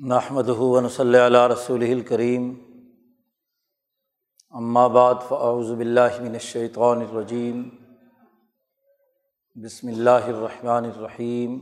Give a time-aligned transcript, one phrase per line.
[0.00, 2.48] نحمد ہُون صلی اللہ رسول الکریم
[4.92, 7.62] بعد فاعوذ باللہ من الشیطان الرجیم
[9.56, 11.56] بسم اللہ الرحمن الرحیم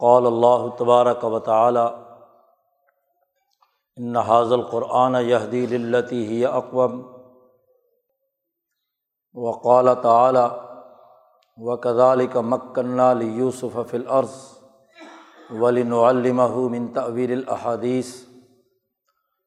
[0.00, 1.86] قال اللہ تبارک و تعالی
[3.96, 7.02] ان حاض القرآن یہدی للتی ہی اقوم
[9.34, 10.46] وقال تعالی
[11.58, 14.59] و کذالک مکنہ لیوسف فی الارض
[15.50, 18.14] ولن علمہ من تعویر الحادیث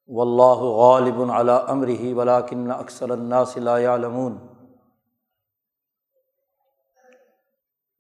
[0.08, 4.38] و اللہ غالب علی امرحی ولاکن اکثر الناس لا يعلمون.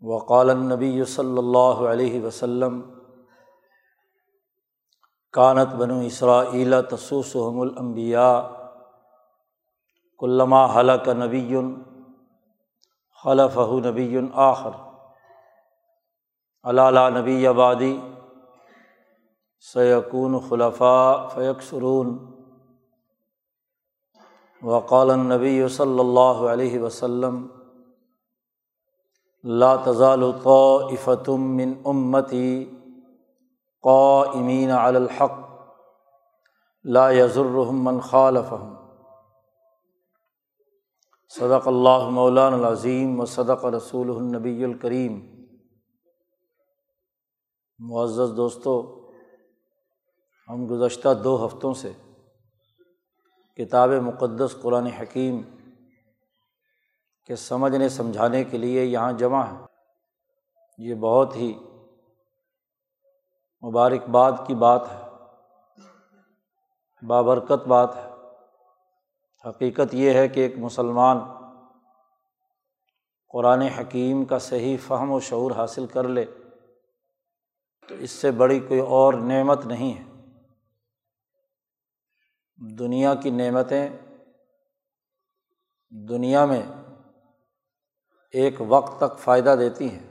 [0.02, 2.82] وقال النبی صلی اللہ علیہ وسلم
[5.34, 8.40] کانت بنو اسرائیل تسوسحم الانبیاء
[10.20, 11.56] کلما حلق نبی
[13.24, 14.93] خلفہ نبی آخر.
[16.66, 17.96] علالہ نبی آبادی
[19.64, 22.18] سیقون خلفاء فیق سرون
[24.62, 27.46] وقال نبی صلی اللہ علیہ وسلم،
[29.44, 32.54] لا تزال طائفتم من امتی
[33.84, 35.36] قائمین علی الحق،
[36.86, 38.72] لا یضرهم من خالفهم
[41.32, 45.22] صدق اللہ مولان العظیم و صدق رسول النبی الکریم.
[47.80, 49.10] معزز دوستوں
[50.50, 51.92] ہم گزشتہ دو ہفتوں سے
[53.58, 55.42] کتاب مقدس قرآن حکیم
[57.28, 59.58] کے سمجھنے، سمجھانے کے لیے یہاں جمع ہے
[60.78, 61.54] یہ بہت ہی
[63.64, 65.02] مبارکباد کی بات ہے،
[67.08, 68.10] بابرکت بات ہے۔
[69.50, 71.18] حقیقت یہ ہے کہ ایک مسلمان
[73.30, 76.26] قرآن حکیم کا صحیح فہم و شعور حاصل کر لے۔
[77.90, 80.12] تو اس سے بڑی کوئی اور نعمت نہیں ہے۔
[82.60, 83.88] دنیا کی نعمتیں
[85.92, 86.62] دنیا میں
[88.34, 90.08] ایک وقت تک فائدہ دیتی ہیں،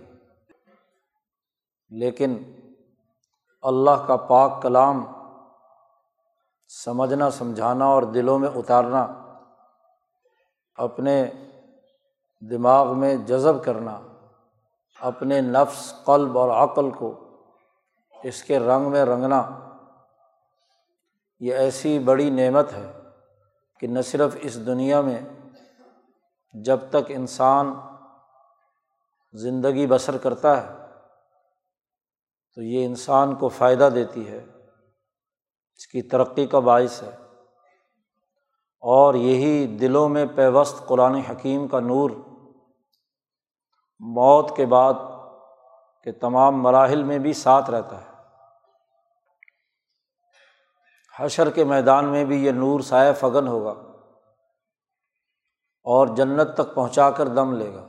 [1.91, 2.37] لیکن
[3.62, 5.04] اللہ کا پاک کلام
[6.71, 9.03] سمجھنا، سمجھانا اور دلوں میں اتارنا،
[10.78, 11.25] اپنے
[12.43, 14.00] دماغ میں جذب کرنا،
[15.00, 17.12] اپنے نفس، قلب اور عقل کو
[18.22, 19.59] اس کے رنگ میں رنگنا
[21.41, 22.93] یہ ایسی بڑی نعمت ہے
[23.81, 25.21] کہ نہ صرف اس دنیا میں،
[26.65, 27.75] جب تک انسان
[29.33, 30.72] زندگی بسر کرتا ہے،
[32.55, 34.44] تو یہ انسان کو فائدہ دیتی ہے۔
[35.77, 37.16] اس کی ترقی کا باعث ہے۔
[38.81, 42.10] اور یہی دلوں میں پیوست قرآن حکیم کا نور
[44.00, 44.94] موت کے بعد
[46.04, 48.12] کے تمام مراحل میں بھی ساتھ رہتا ہے۔
[51.19, 53.71] حشر کے میدان میں بھی یہ نور سائے فگن ہوگا
[55.83, 57.89] اور جنت تک پہنچا کر دم لے گا۔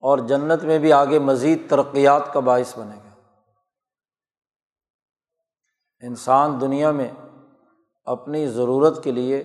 [0.00, 3.30] اور جنت میں بھی آگے مزید ترقیات کا باعث بنے گا۔
[6.00, 7.12] انسان دنیا میں
[8.04, 9.44] اپنی ضرورت کے لیے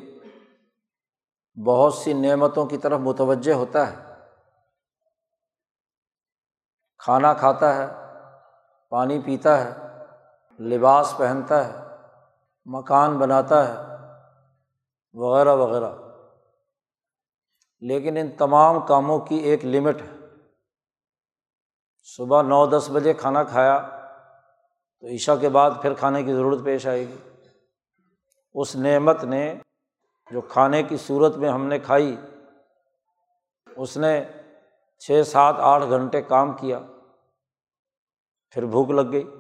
[1.66, 4.14] بہت سی نعمتوں کی طرف متوجہ ہوتا ہے۔
[6.98, 7.88] کھانا کھاتا ہے،
[8.90, 9.89] پانی پیتا ہے
[10.60, 11.96] لباس پہنتا ہے،
[12.66, 13.96] مکان بناتا ہے،
[15.14, 15.92] وغیرہ وغیرہ۔
[17.80, 20.26] لیکن ان تمام کاموں کی ایک لمٹ ہے۔
[22.04, 23.80] صبح نو دس بجے کھانا کھایا
[25.00, 27.18] تو عشاء کے بعد پھر کھانے کی ضرورت پیش آئے گی۔
[28.54, 29.56] اس نعمت نے
[30.32, 32.18] جو کھانے کی صورت میں ہم نے کھائی،
[33.76, 34.26] اس نے
[35.00, 36.80] چھ، سات، آٹھ گھنٹے کام کیا۔
[38.50, 39.39] پھر بھوک لگ گئی۔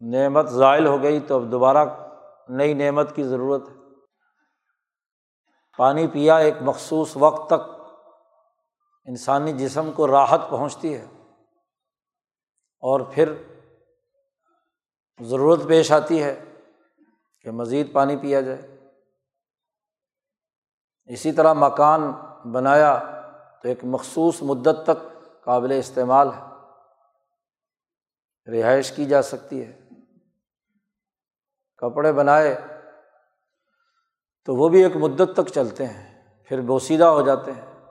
[0.00, 1.88] نعمت ذائل ہو گئی تو اب دوبارہ
[2.48, 3.74] نئی نعمت کی ضرورت ہے۔
[5.78, 7.80] پانی پیا ایک مخصوص وقت تک
[9.04, 11.06] انسانی جسم کو راحت پہنچتی ہے۔
[12.80, 13.34] اور پھر
[15.20, 16.44] ضرورت پیش آتی ہے
[17.40, 18.90] کہ مزید پانی پیا جائے۔
[21.04, 22.12] اسی طرح مکان
[22.52, 22.98] بنایا
[23.62, 26.50] تو ایک مخصوص مدت تک قابل استعمال ہے۔
[28.50, 29.89] رہائش کی جا سکتی ہے۔
[31.80, 32.60] کپڑے بنائے
[34.46, 37.88] تو وہ بھی ایک مدت تک چلتے ہیں، پھر بوسیدہ ہو جاتے ہیں،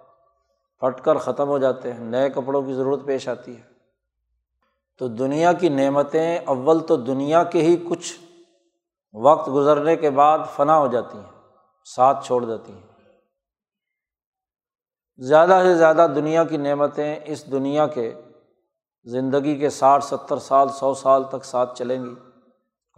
[0.80, 3.62] پھٹ کر ختم ہو جاتے ہیں، نئے کپڑوں کی ضرورت پیش آتی ہے۔
[4.98, 8.20] تو دنیا کی نعمتیں اول تو دنیا کے ہی کچھ
[9.14, 11.42] وقت گزرنے کے بعد فنا ہو جاتی ہیں،
[11.86, 12.88] ساتھ چھوڑ دیتی ہیں۔
[15.18, 18.14] زیادہ سے زیادہ دنیا کی نعمتیں اس دنیا کے
[19.04, 22.16] زندگی کے ساٹھ، ستر سال، سو سال تک ساتھ چلیں گی۔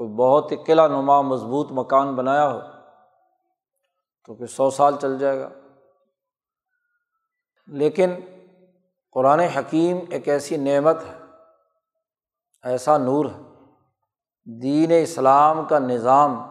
[0.01, 2.59] کوئی بہت ہی قلعہ نما مضبوط مکان بنایا ہو
[4.25, 5.50] تو پھر سو سال چل جائے گا۔
[7.68, 8.13] لیکن
[9.12, 11.18] قرآن حکیم ایک ایسی نعمت ہے،
[12.63, 13.42] ایسا نور ہے۔
[14.62, 16.44] دین اسلام کا نظام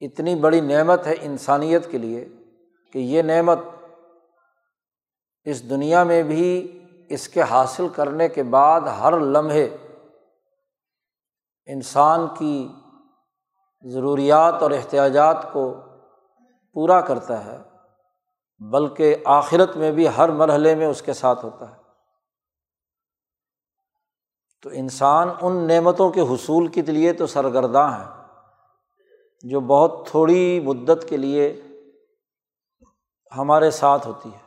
[0.00, 2.28] اتنی بڑی نعمت ہے انسانیت کے لیے
[2.92, 3.58] کہ یہ نعمت
[5.44, 6.78] اس دنیا میں بھی
[7.08, 9.76] اس کے حاصل کرنے کے بعد ہر لمحے
[11.66, 12.68] انسان کی
[13.82, 15.74] ضروریات اور احتیاجات کو
[16.72, 17.58] پورا کرتا ہے،
[18.58, 21.76] بلکہ آخرت میں بھی ہر مرحلے میں اس کے ساتھ ہوتا ہے۔
[24.62, 28.22] تو انسان ان نعمتوں کے حصول کے لیے تو سرگرداں ہے،
[29.42, 31.62] جو بہت تھوڑی مدت کے لیے
[33.36, 34.46] ہمارے ساتھ ہوتی ہے۔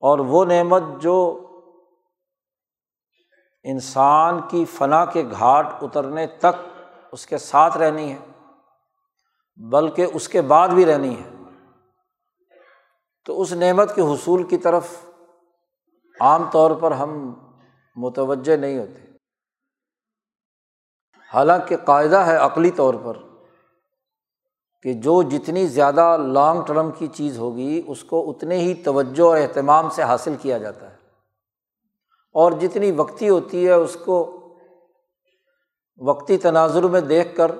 [0.00, 1.46] اور وہ نعمت جو
[3.62, 6.80] انسان کی فنا کے گھاٹ اترنے تک
[7.12, 8.18] اس کے ساتھ رہنی ہے،
[9.56, 11.30] بلکہ اس کے بعد بھی رہنی ہے۔
[13.26, 14.86] تو اس نعمت کے حصول کی طرف
[16.20, 17.34] عام طور پر ہم
[17.96, 19.10] متوجہ نہیں ہوتے۔
[21.34, 23.16] حالانکہ قاعدہ ہے عقلی طور پر
[24.82, 29.38] کہ جو جتنی زیادہ لانگ ٹرم کی چیز ہوگی، اس کو اتنے ہی توجہ اور
[29.38, 30.99] اہتمام سے حاصل کیا جاتا ہے۔
[32.32, 34.36] اور جتنی وقتی ہوتی ہے اس کو
[35.98, 37.50] وقتی تناظر میں دیکھ کر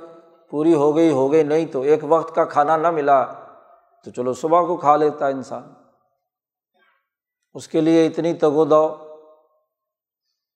[0.51, 3.25] پوری ہو گئی ہو گئی، نہیں تو ایک وقت کا کھانا نہ ملا
[4.05, 5.63] تو چلو صبح کو کھا لیتا انسان۔
[7.55, 8.97] اس کے لیے اتنی تگو دو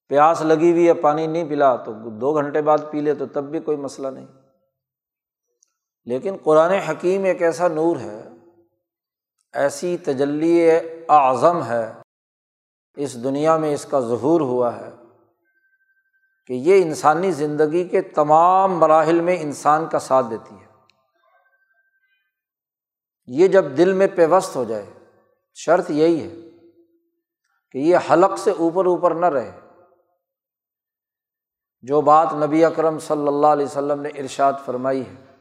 [0.07, 3.43] پیاس لگی ہوئی ہے، پانی نہیں پلا تو دو گھنٹے بعد پی لے تو تب
[3.43, 4.27] بھی کوئی مسئلہ نہیں۔
[6.05, 8.29] لیکن قرآن حکیم ایک ایسا نور ہے،
[9.53, 10.69] ایسی تجلی
[11.09, 12.04] اعظم ہے۔
[12.95, 14.89] اس دنیا میں اس کا ظہور ہوا ہے
[16.47, 20.65] کہ یہ انسانی زندگی کے تمام مراحل میں انسان کا ساتھ دیتی ہے۔
[23.27, 24.85] یہ جب دل میں پیوست ہو جائے،
[25.53, 26.49] شرط یہی ہے
[27.71, 29.51] کہ یہ حلق سے اوپر اوپر نہ رہے۔
[31.81, 35.35] جو بات نبی اکرم صلی اللہ علیہ وسلم نے ارشاد فرمائی ہے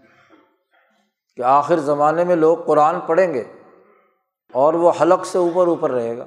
[1.36, 3.44] کہ آخر زمانے میں لوگ قرآن پڑھیں گے
[4.52, 6.24] اور وہ حلق سے اوپر اوپر رہے گا۔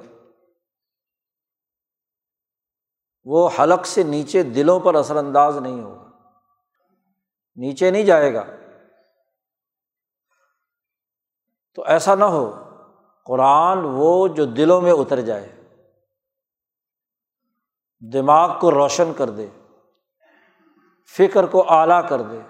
[3.24, 6.10] وہ حلق سے نیچے دلوں پر اثر انداز نہیں ہوگا۔
[7.56, 8.44] نیچے نہیں جائے گا۔
[11.74, 12.54] تو ایسا نہ ہو۔
[13.24, 15.62] قرآن وہ جو دلوں میں اتر جائے۔
[18.12, 19.46] دماغ کو روشن کر دے۔
[21.16, 22.40] فکر کو اعلیٰ کر دے۔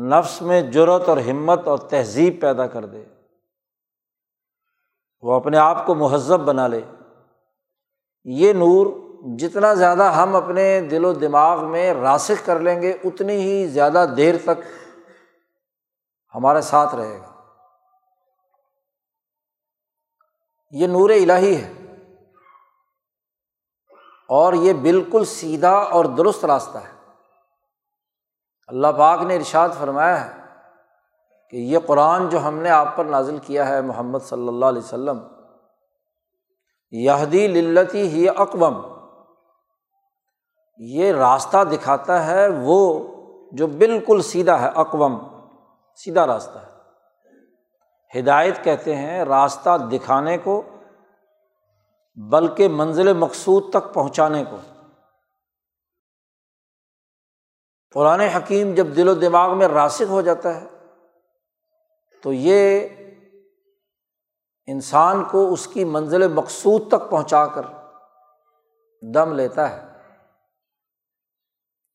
[0.00, 3.04] نفس میں جرت اور ہمت اور تہذیب پیدا کر دے۔
[5.20, 6.80] وہ اپنے آپ کو مہذب بنا لے۔
[8.24, 13.36] یہ نور جتنا زیادہ ہم اپنے دل و دماغ میں راسخ کر لیں گے، اتنی
[13.36, 14.62] ہی زیادہ دیر تک
[16.34, 17.34] ہمارے ساتھ رہے گا۔
[20.70, 21.96] یہ نور الہی ہے۔
[24.28, 27.12] اور یہ بالکل سیدھا اور درست راستہ ہے۔
[28.66, 30.40] اللہ پاک نے ارشاد فرمایا ہے
[31.50, 34.82] کہ یہ قرآن جو ہم نے آپ پر نازل کیا ہے محمد صلی اللہ علیہ
[34.82, 35.18] وسلم،
[36.90, 38.99] یہدی للتی ہی اقوام
[40.82, 43.08] یہ راستہ دکھاتا ہے وہ
[43.52, 45.18] جو بالکل سیدھا ہے، اقوام،
[45.96, 46.70] سیدھا راستہ ہے۔
[48.20, 50.62] ہدایت کہتے ہیں راستہ دکھانے کو،
[52.16, 54.56] بلکہ منزل مقصود تک پہنچانے کو۔
[57.94, 60.66] قرآن حکیم جب دل و دماغ میں راسک ہو جاتا ہے،
[62.22, 62.88] تو یہ
[64.66, 67.62] انسان کو اس کی منزل مقصود تک پہنچا کر
[69.14, 69.89] دم لیتا ہے۔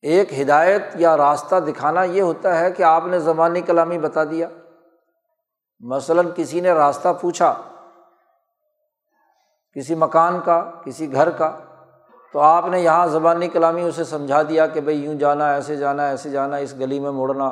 [0.06, 4.48] ایک ہدایت یا راستہ دکھانا یہ ہوتا ہے کہ آپ نے زبانی کلامی بتا دیا۔
[5.80, 7.54] مثلاً کسی نے راستہ پوچھا
[9.74, 11.58] کسی مکان کا، کسی گھر کا،
[12.32, 16.06] تو آپ نے یہاں زبانی کلامی اسے سمجھا دیا کہ بھائی یوں جانا، ایسے جانا
[16.06, 17.48] ایسے جانا، اس گلی میں مڑنا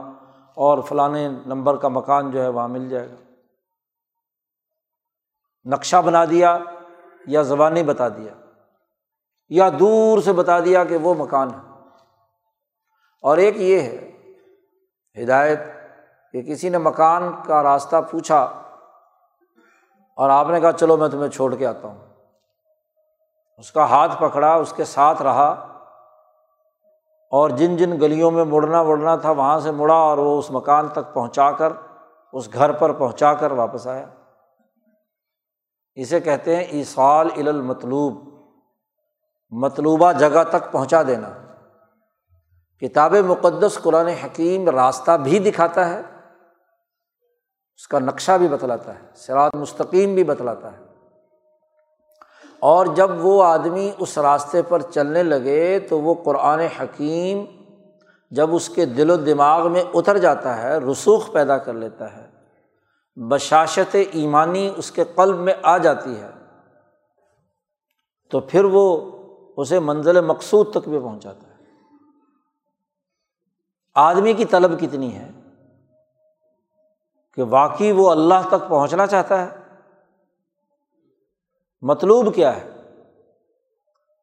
[0.56, 1.08] اور فلاں
[1.46, 3.16] نمبر کا مکان جو ہے وہاں مل جائے گا۔
[5.64, 6.58] نقشہ بنا دیا
[7.26, 8.34] یا زبانی بتا دیا
[9.48, 11.73] یا دور سے بتا دیا کہ وہ مکان ہے۔
[13.24, 14.10] اور ایک یہ ہے،
[15.22, 15.58] ہدایت،
[16.32, 18.42] کہ کسی نے مکان کا راستہ پوچھا
[20.16, 21.98] اور آپ نے کہا، چلو میں تمہیں چھوڑ کے آتا ہوں۔
[23.58, 25.48] اس کا ہاتھ پکڑا، اس کے ساتھ رہا
[27.30, 30.88] اور جن جن گلیوں میں مڑنا وڑنا تھا، وہاں سے مڑا اور وہ اس مکان
[30.88, 31.72] تک پہنچا کر،
[32.32, 34.06] اس گھر پر پہنچا کر واپس آیا۔
[35.94, 38.28] اسے کہتے ہیں ایسال المطلوب،
[39.50, 41.28] مطلوبہ جگہ تک پہنچا دینا۔
[42.84, 46.00] کتاب مقدس قرآن حکیم راستہ بھی دکھاتا ہے،
[47.76, 50.84] اس کا نقشہ بھی بتلاتا ہے سرات مستقیم بھی بتلاتا ہے۔
[52.60, 57.44] اور جب وہ آدمی اس راستے پر چلنے لگے تو وہ قرآن حکیم
[58.30, 62.26] جب اس کے دل و دماغ میں اتر جاتا ہے، رسوخ پیدا کر لیتا ہے،
[63.16, 66.30] بشاشت ایمانی اس کے قلب میں آ جاتی ہے،
[68.30, 69.12] تو پھر وہ
[69.56, 71.53] اسے منزل مقصود تک بھی پہنچاتا ہے۔
[73.94, 75.30] آدمی کی طلب کتنی ہے
[77.34, 79.58] کہ واقعی وہ اللہ تک پہنچنا چاہتا ہے؟
[81.82, 82.70] مطلوب کیا ہے؟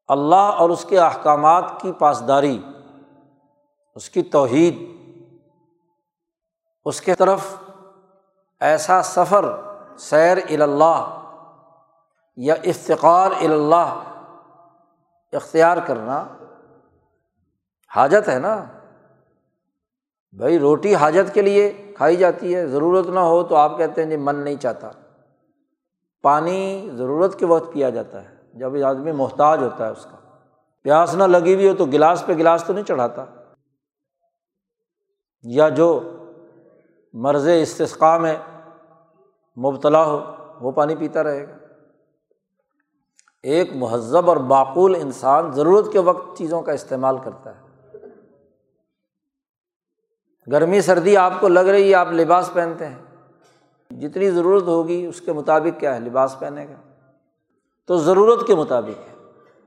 [0.07, 2.63] اللہ اور اس کے احکامات کی پاسداری،
[3.95, 5.01] اس کی توحید،
[6.85, 7.55] اس کے طرف
[8.59, 9.45] ایسا سفر،
[9.99, 11.17] سیر اللہ
[12.35, 14.03] یا افتقار اللہ
[15.33, 16.27] اختیار کرنا
[17.95, 18.65] حاجت ہے نا؟
[20.37, 24.09] بھائی روٹی حاجت کے لیے کھائی جاتی ہے، ضرورت نہ ہو تو آپ کہتے ہیں
[24.09, 24.91] جی من نہیں چاہتا۔
[26.21, 30.17] پانی ضرورت کے وقت پیا جاتا ہے، جب آدمی محتاج ہوتا ہے اس کا۔
[30.83, 33.25] پیاس نہ لگی ہوئی ہو تو گلاس پہ گلاس تو نہیں چڑھاتا۔
[35.43, 35.99] یا جو
[37.13, 38.35] مرض استثقاء میں
[39.57, 41.53] مبتلا ہو، وہ پانی پیتا رہے گا۔
[43.43, 47.70] ایک مہذب اور معقول انسان ضرورت کے وقت چیزوں کا استعمال کرتا ہے۔
[50.51, 52.97] گرمی سردی آپ کو لگ رہی ہے، آپ لباس پہنتے ہیں۔
[53.89, 56.91] جتنی ضرورت ہوگی، اس کے مطابق کیا ہے؟ لباس پہنے گا
[57.87, 59.15] تو ضرورت کے مطابق ہے۔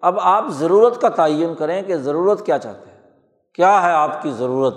[0.00, 3.10] اب آپ ضرورت کا تعین کریں کہ ضرورت کیا چاہتے ہیں۔
[3.54, 4.74] کیا ہے آپ کی ضرورت؟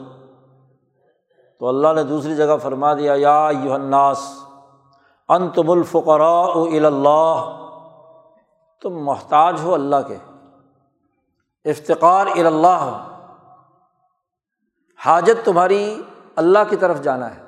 [1.60, 4.40] تو اللہ نے دوسری جگہ فرما دیا، یا یوحناس
[5.30, 7.64] انتم الفقراء اللہ۔
[8.82, 10.16] تم محتاج ہو اللہ کے۔
[11.70, 13.17] افتقار اللہ۔ ہو
[15.06, 16.02] حاجت تمہاری
[16.36, 17.42] اللہ کی طرف جانا ہے۔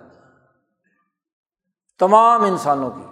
[2.00, 3.06] تمام انسانوں کی۔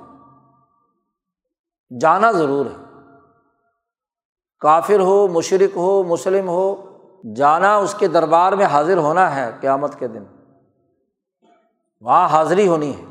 [2.01, 2.83] جانا ضرور ہے۔
[4.59, 6.97] کافر ہو مشرق ہو، مسلم ہو،
[7.35, 10.23] جانا اس کے دربار میں حاضر ہونا ہے قیامت کے دن۔
[12.01, 13.05] وہاں حاضری ہونی ہے۔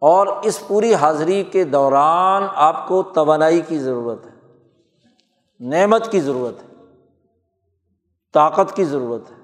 [0.00, 4.56] اور اس پوری حاضری کے دوران آپ کو توانائی کی ضرورت ہے۔
[5.60, 6.67] نعمت کی ضرورت ہے۔
[8.32, 9.36] طاقت کی ضرورت ہے۔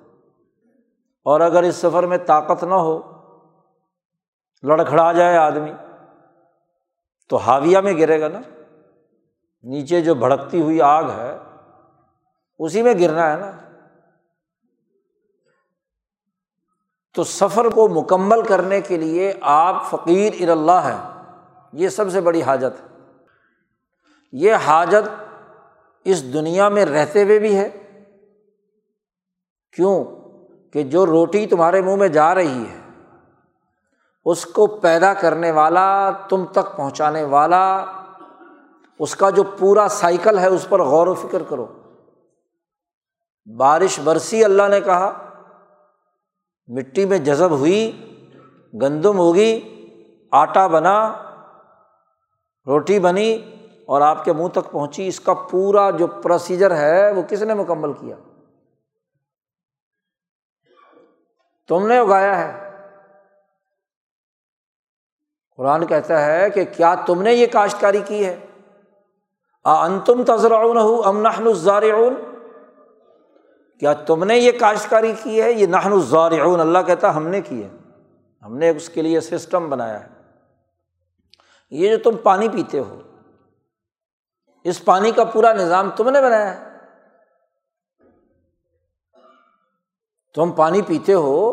[1.23, 3.01] اور اگر اس سفر میں طاقت نہ ہو،
[4.63, 5.73] لڑکھڑا جائے آدمی،
[7.29, 8.41] تو حاویہ میں گرے گا نا۔
[9.63, 11.39] نیچے جو بھڑکتی ہوئی آگ ہے،
[12.59, 13.51] اسی میں گرنا ہے نا۔
[17.15, 21.23] تو سفر کو مکمل کرنے کے لیے آپ فقیر ار اللہ ہیں۔
[21.73, 23.13] یہ سب سے بڑی حاجت ہے۔
[24.33, 25.23] یہ حاجت
[26.05, 27.84] اس دنیا میں رہتے ہوئے بھی ہے
[29.77, 30.05] کیوں
[30.73, 32.81] کہ جو روٹی تمہارے منہ میں جا رہی ہے،
[34.25, 37.85] اس کو پیدا کرنے والا، تم تک پہنچانے والا،
[38.99, 41.67] اس کا جو پورا سائیکل ہے، اس پر غور و فکر کرو۔
[43.57, 45.13] بارش برسی، اللہ نے کہا،
[46.69, 48.09] مٹی میں جذب ہوئی،
[48.83, 49.61] گندم ہوگی،
[50.33, 51.13] آٹا بنا،
[52.67, 53.51] روٹی بنی،
[53.87, 57.55] اور آپ کے منہ تک پہنچی۔ اس کا پورا جو پروسیجر ہے، وہ کس نے
[57.55, 58.17] مکمل کیا؟
[61.69, 62.71] تم نے اگایا ہے۔
[65.57, 68.47] قرآن کہتا ہے کہ کیا تم نے یہ کاشتکاری کی ہے؟
[69.65, 72.15] انتم تذرعون امن الزارعون؟
[73.81, 77.65] کیا تم نے یہ کاشتکاری کی ہے؟ یہ نہن الزارعون، اللہ کہتا ہم نے کی
[77.65, 77.69] ہے۔
[78.43, 80.09] ہم نے اس کے لیے سسٹم بنایا ہے۔
[81.71, 83.01] یہ جو تم پانی پیتے ہو،
[84.65, 86.74] اس پانی کا پورا نظام تم نے بنایا ہے۔
[90.35, 91.53] تم پانی پیتے ہو،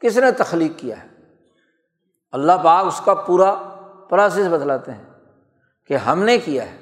[0.00, 1.08] کس نے تخلیق کیا ہے؟
[2.32, 3.54] اللہ پاک اس کا پورا
[4.08, 5.04] پروسیس بتلاتے ہیں
[5.86, 6.78] کہ ہم نے کیا ہے۔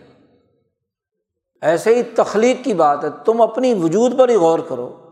[1.61, 5.11] ایسے ہی تخلیق کی بات ہے، تم اپنی وجود پر ہی غور کرو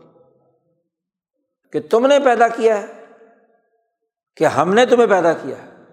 [1.71, 2.85] کہ تم نے پیدا کیا ہے،
[4.35, 5.83] کہ ہم نے تمہیں پیدا کیا ہے۔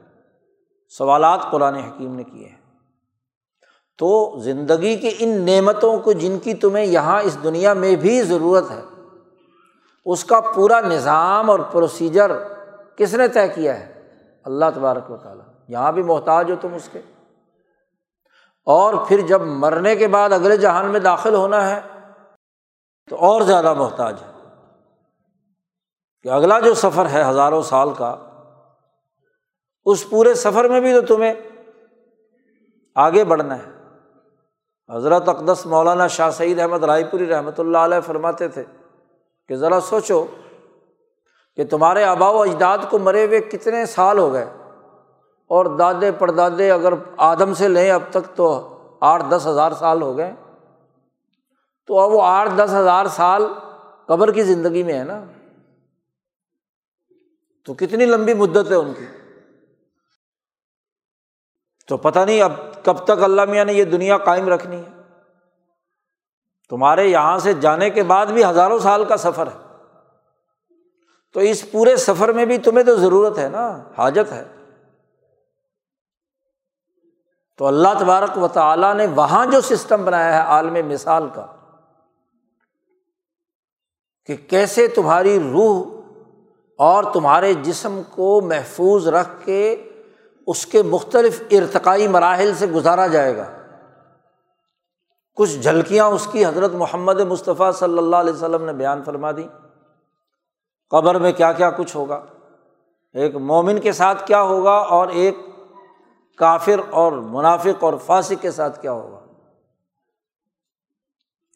[0.88, 2.78] سوالات قرآن حکیم نے کیے ہیں۔
[3.98, 8.70] تو زندگی کی ان نعمتوں کو جن کی تمہیں یہاں اس دنیا میں بھی ضرورت
[8.70, 8.82] ہے
[10.04, 12.30] اس کا پورا نظام اور پروسیجر
[12.96, 14.02] کس نے طے کیا ہے؟
[14.44, 17.00] اللہ تبارک و تعالیٰ۔ یہاں بھی محتاج ہو تم اس کے۔
[18.66, 21.80] اور پھر جب مرنے کے بعد اگلے جہان میں داخل ہونا ہے،
[23.10, 24.32] تو اور زیادہ محتاج ہے۔
[26.22, 28.16] کہ اگلا جو سفر ہے ہزاروں سال کا،
[29.84, 31.34] اس پورے سفر میں بھی تو تمہیں
[32.94, 33.74] آگے بڑھنا ہے۔
[34.94, 38.64] حضرت اقدس مولانا شاہ سعید احمد رائے پوری رحمۃ اللہ علیہ فرماتے تھے
[39.48, 40.26] کہ ذرا سوچو
[41.56, 44.44] کہ تمہارے آبا و اجداد کو مرے ہوئے کتنے سال ہو گئے
[45.46, 48.70] اور دادے پردادے اگر آدم سے لیں اب تک تو
[49.00, 50.32] آٹھ دس ہزار سال ہو گئے
[51.86, 53.46] تو اب وہ آٹھ دس ہزار سال
[54.06, 55.24] قبر کی زندگی میں ہے نا؟
[57.64, 59.06] تو کتنی لمبی مدت ہے ان کی۔
[61.88, 62.52] تو پتہ نہیں اب
[62.84, 64.93] کب تک اللہ میاں نے یہ دنیا قائم رکھنی ہے۔
[66.70, 69.64] تمہارے یہاں سے جانے کے بعد بھی ہزاروں سال کا سفر ہے۔
[71.32, 74.44] تو اس پورے سفر میں بھی تمہیں تو ضرورت ہے نا، حاجت ہے۔
[77.58, 81.46] تو اللہ تبارک و تعالیٰ نے وہاں جو سسٹم بنایا ہے عالم مثال کا،
[84.26, 86.00] کہ کیسے تمہاری روح
[86.78, 89.90] اور تمہارے جسم کو محفوظ رکھ کے
[90.46, 93.63] اس کے مختلف ارتقائی مراحل سے گزارا جائے گا۔
[95.34, 99.48] کچھ جھلکیاں اس کی حضرت محمد مصطفیٰ صلی اللہ علیہ وسلم نے بیان فرما دی۔
[100.90, 102.24] قبر میں کیا کیا کچھ ہوگا؟
[103.12, 105.36] ایک مومن کے ساتھ کیا ہوگا اور ایک
[106.38, 109.18] کافر اور منافق اور فاسق کے ساتھ کیا ہوگا؟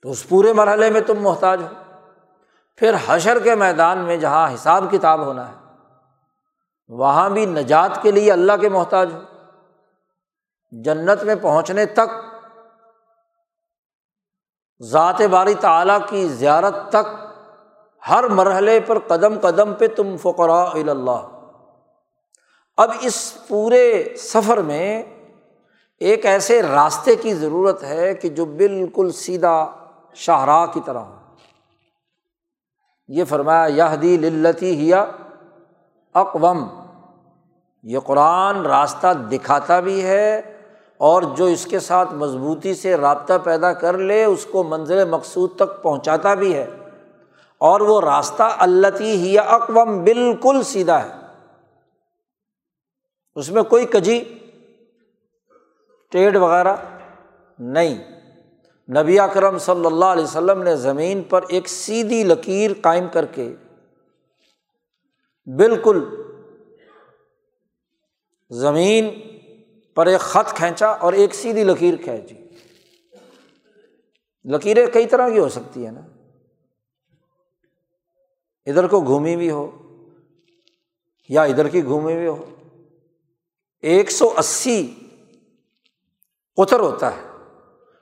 [0.02, 1.66] تو اس پورے مرحلے میں تم محتاج ہو۔
[2.76, 5.54] پھر حشر کے میدان میں جہاں حساب کتاب ہونا ہے،
[6.88, 9.20] وہاں بھی نجات کے لیے اللہ کے محتاج ہو۔
[10.72, 12.27] جنت میں پہنچنے تک
[14.80, 17.24] ذات باری تعلیٰ کی زیارت تک
[18.08, 21.26] ہر مرحلے پر قدم قدم پہ تم فقرا اللہ۔
[22.76, 25.02] اب اس پورے سفر میں
[25.98, 29.70] ایک ایسے راستے کی ضرورت ہے کہ جو بالکل سیدھا
[30.14, 31.14] شاہراہ کی طرح ہو۔
[33.08, 35.04] یہ فرمایا یہ دی للتی ہیا
[36.14, 36.68] اقوام
[37.82, 40.57] یہ قرآن راستہ دکھاتا بھی ہے
[40.98, 45.56] اور جو اس کے ساتھ مضبوطی سے رابطہ پیدا کر لے، اس کو منزل مقصود
[45.56, 46.66] تک پہنچاتا بھی ہے۔
[47.58, 51.26] اور وہ راستہ التی ہی اقوام بالکل سیدھا ہے۔
[53.34, 54.38] اس میں کوئی کجی
[56.10, 56.76] ٹیڈ وغیرہ
[57.58, 58.18] نہیں۔
[59.02, 63.54] نبی اکرم صلی اللہ علیہ وسلم نے زمین پر ایک سیدھی لکیر قائم کر کے
[65.46, 66.04] بالکل
[68.50, 69.37] زمین
[69.98, 72.34] پر ایک خط کھینچا اور ایک سیدھی لکیر کھینچی۔
[74.44, 76.00] لکیریں کئی طرح کی ہو سکتی ہے نا۔
[78.66, 79.70] ادھر کو گھومی بھی ہو
[81.28, 82.44] یا ادھر کی گھومی بھی ہو۔
[83.80, 84.94] ایک سو اسی
[86.56, 87.22] قطر ہوتا ہے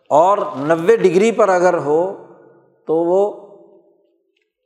[0.09, 2.27] اور نوے ڈگری پر اگر ہو
[2.87, 3.47] تو وہ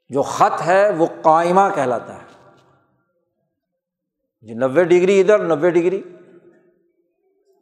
[0.09, 2.27] جو خط ہے وہ قائمہ کہلاتا ہے۔
[4.40, 6.03] جی نوے ڈگری ادھر، نوے ڈگری۔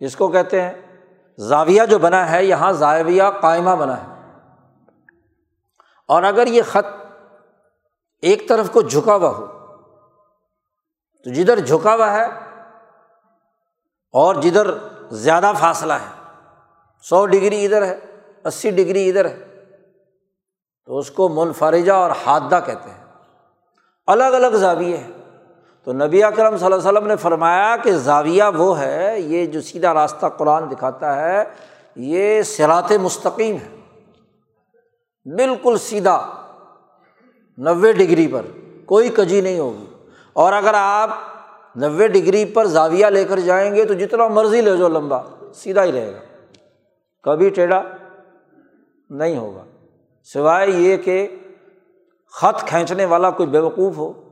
[0.00, 0.72] جس کو کہتے ہیں
[1.38, 4.18] زاویہ جو بنا ہے، یہاں زاویہ قائمہ بنا ہے۔
[6.08, 7.12] اور اگر یہ خط
[8.22, 9.46] ایک طرف کو جھکا ہوا ہو،
[11.24, 12.26] تو جدھر جھکا ہوا ہے
[14.12, 14.66] اور جدھر
[15.10, 16.32] زیادہ فاصلہ ہے،
[17.02, 17.98] سو ڈگری ادھر ہے،
[18.44, 19.64] اسی ڈگری ادھر ہے،
[20.84, 23.04] تو اس کو منفرجہ اور حادہ کہتے ہیں۔
[24.06, 25.17] الگ الگ زاویے ہیں۔
[25.88, 29.60] تو نبی اکرم صلی اللہ علیہ وسلم نے فرمایا کہ زاویہ وہ ہے، یہ جو
[29.60, 31.44] سیدھا راستہ قرآن دکھاتا ہے،
[31.96, 33.76] یہ سرات مستقیم ہے۔
[35.24, 36.26] بالکل سیدھا،
[37.58, 38.42] نوے ڈگری پر،
[38.86, 39.84] کوئی کجی نہیں ہوگی۔
[40.32, 41.10] اور اگر آپ
[41.76, 45.22] نوے ڈگری پر زاویہ لے کر جائیں گے تو جتنا مرضی لے جو لمبا،
[45.54, 46.46] سیدھا ہی رہے گا۔
[47.22, 47.82] کبھی ٹیڑھا
[49.10, 49.64] نہیں ہوگا۔
[50.24, 51.36] سوائے یہ کہ
[52.32, 54.27] خط کھینچنے والا کوئی بیوقوف ہو۔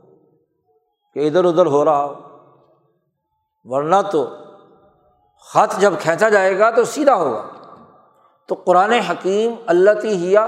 [1.17, 2.13] کہ ادھر ادھر ہو رہا ہو۔
[3.63, 4.29] ورنہ تو
[5.39, 7.49] خط جب کھینچا جائے گا تو سیدھا ہوگا۔
[8.47, 10.43] تو قرآن حکیم اللہ ہیا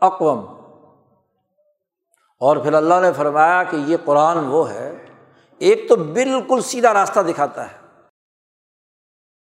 [0.00, 0.38] اقوام
[2.40, 5.06] اور پھر اللہ نے فرمایا کہ یہ قرآن وہ ہے،
[5.58, 7.76] ایک تو بالکل سیدھا راستہ دکھاتا ہے۔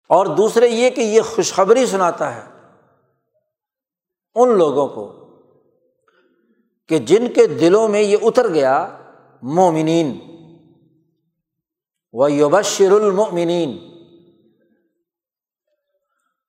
[0.10, 2.44] اور دوسرے یہ کہ یہ خوشخبری سناتا ہے
[4.36, 5.30] ان لوگوں کو
[6.88, 8.98] کہ جن کے دلوں میں یہ اتر گیا
[9.42, 10.35] مومنین۔
[12.18, 13.78] وہ یوبشر المنین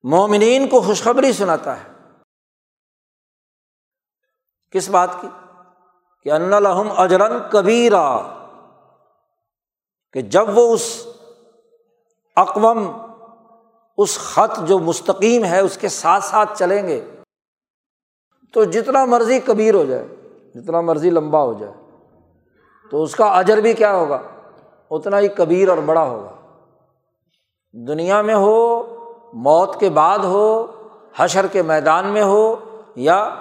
[0.03, 2.13] مومنین کو خوشخبری سناتا ہے۔
[4.71, 5.27] کس بات کی؟
[6.23, 8.21] کہ ان لحم اجرن کبیرا۔
[10.13, 11.07] کہ جب وہ اس
[12.37, 12.91] اقوام،
[13.99, 17.11] اس خط جو مستقیم ہے، اس کے ساتھ ساتھ چلیں گے،
[18.53, 20.09] تو جتنا مرضی کبیر ہو جائے،
[20.55, 21.75] جتنا مرضی لمبا ہو جائے،
[22.91, 24.36] تو اس کا اجر بھی کیا ہوگا؟
[24.91, 26.31] اتنا ہی کبیر اور بڑا ہوگا۔
[27.73, 28.83] دنیا میں ہو،
[29.33, 30.67] موت کے بعد ہو،
[31.17, 32.57] حشر کے میدان میں ہو،
[32.97, 33.35] یا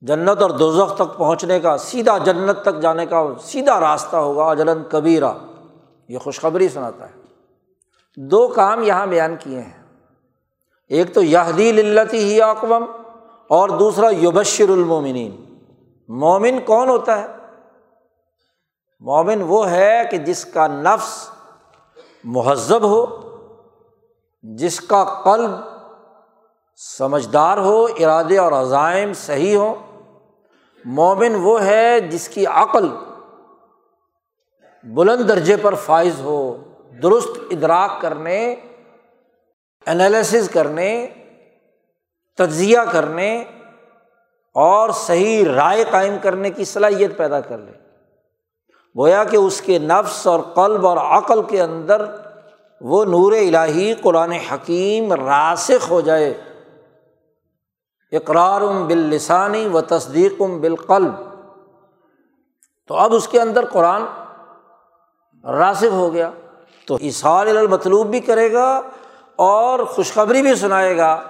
[0.00, 4.82] جنت اور دوزخ تک پہنچنے کا، سیدھا جنت تک جانے کا سیدھا راستہ ہوگا اجلن
[4.90, 5.32] کبیرہ۔
[6.08, 7.14] یہ خوشخبری سناتا ہے۔
[8.16, 9.82] دو کام یہاں بیان کیے ہیں۔
[10.88, 12.84] ایک تو یہدی للتی ہی اقوام
[13.48, 15.44] اور دوسرا یبشر المومنین
[16.08, 17.37] مومن کون ہوتا ہے؟
[19.00, 21.30] مومن وہ ہے کہ جس کا نفس
[22.24, 23.06] مہذب ہو،
[24.42, 25.50] جس کا قلب
[26.76, 29.74] سمجھدار ہو، ارادے اور عزائم صحیح ہوں۔
[30.84, 32.88] مومن وہ ہے جس کی عقل
[34.84, 36.56] بلند درجے پر فائز ہو،
[37.02, 38.52] درست ادراک کرنے
[39.86, 41.06] انالیسز کرنے،
[42.36, 43.44] تجزیہ کرنے
[44.54, 47.87] اور صحیح رائے قائم کرنے کی صلاحیت پیدا کر لے۔
[48.96, 52.04] گویا کہ اس کے نفس اور قلب اور عقل کے اندر
[52.80, 56.34] وہ نور الہی قرآن حکیم راسخ ہو جائے۔
[58.12, 61.12] اقرار باللسانی و تصدیق بالقلب۔
[62.88, 64.02] تو اب اس کے اندر قرآن
[65.44, 66.30] راسخ ہو گیا۔
[66.86, 68.80] تو اصال المطلوب بھی کرے گا
[69.36, 71.22] اور خوشخبری بھی سنائے گا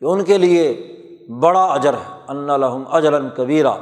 [0.00, 0.96] کہ ان کے لیے
[1.40, 3.72] بڑا اجر ہے۔ ان الحم اجرن کبیرہ۔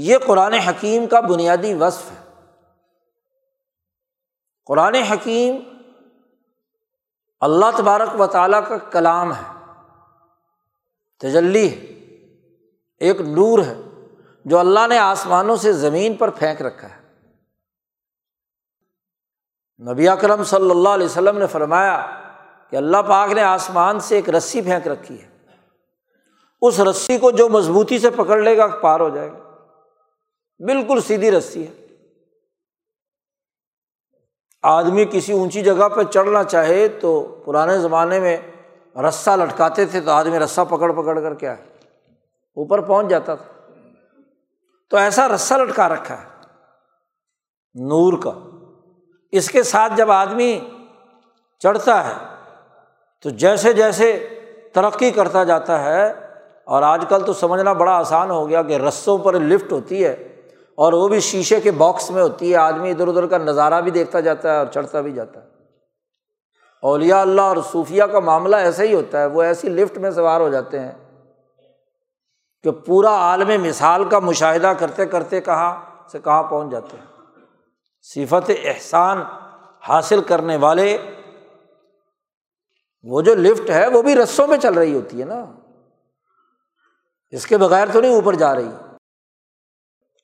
[0.00, 2.32] یہ قرآن حکیم کا بنیادی وصف ہے۔
[4.66, 5.56] قرآن حکیم
[7.40, 9.74] اللہ تبارک و تعالیٰ کا کلام ہے،
[11.18, 11.76] تجلی ہے،
[12.98, 13.80] ایک نور ہے
[14.44, 17.02] جو اللہ نے آسمانوں سے زمین پر پھینک رکھا ہے۔
[19.92, 22.20] نبی اکرم صلی اللہ علیہ وسلم نے فرمایا
[22.70, 25.28] کہ اللہ پاک نے آسمان سے ایک رسی پھینک رکھی ہے۔
[26.62, 29.47] اس رسی کو جو مضبوطی سے پکڑ لے گا، پار ہو جائے گا۔
[30.66, 31.86] بالکل سیدھی رسی ہے۔
[34.62, 38.36] آدمی کسی اونچی جگہ پہ چڑھنا چاہے تو پرانے زمانے میں
[39.08, 41.62] رسا لٹکاتے تھے تو آدمی رسا پکڑ پکڑ کر کیا ہے
[42.56, 43.52] اوپر پہنچ جاتا تھا۔
[44.90, 46.26] تو ایسا رسا لٹکا رکھا ہے۔
[47.74, 48.32] نور کا۔
[49.32, 50.60] اس کے ساتھ جب آدمی
[51.58, 52.34] چڑھتا ہے
[53.22, 54.28] تو جیسے جیسے
[54.72, 56.06] ترقی کرتا جاتا ہے
[56.64, 60.27] اور آج کل تو سمجھنا بڑا آسان ہو گیا کہ رسوں پر لفٹ ہوتی ہے۔
[60.78, 63.90] اور وہ بھی شیشے کے باکس میں ہوتی ہے، آدمی ادھر ادھر کا نظارہ بھی
[63.90, 65.48] دیکھتا جاتا ہے اور چڑھتا بھی جاتا ہے۔
[66.82, 70.40] اولیا اللہ اور صوفیہ کا معاملہ ایسا ہی ہوتا ہے، وہ ایسی لفٹ میں سوار
[70.40, 70.92] ہو جاتے ہیں
[72.62, 75.80] کہ پورا عالم مثال کا مشاہدہ کرتے کرتے کہاں
[76.12, 77.06] سے کہاں پہنچ جاتے ہیں۔
[78.02, 79.22] صفت احسان
[79.88, 80.98] حاصل کرنے والے،
[83.02, 85.44] وہ جو لفٹ ہے، وہ بھی رسوں میں چل رہی ہوتی ہے نا۔
[87.30, 88.70] اس کے بغیر تو نہیں اوپر جا رہی۔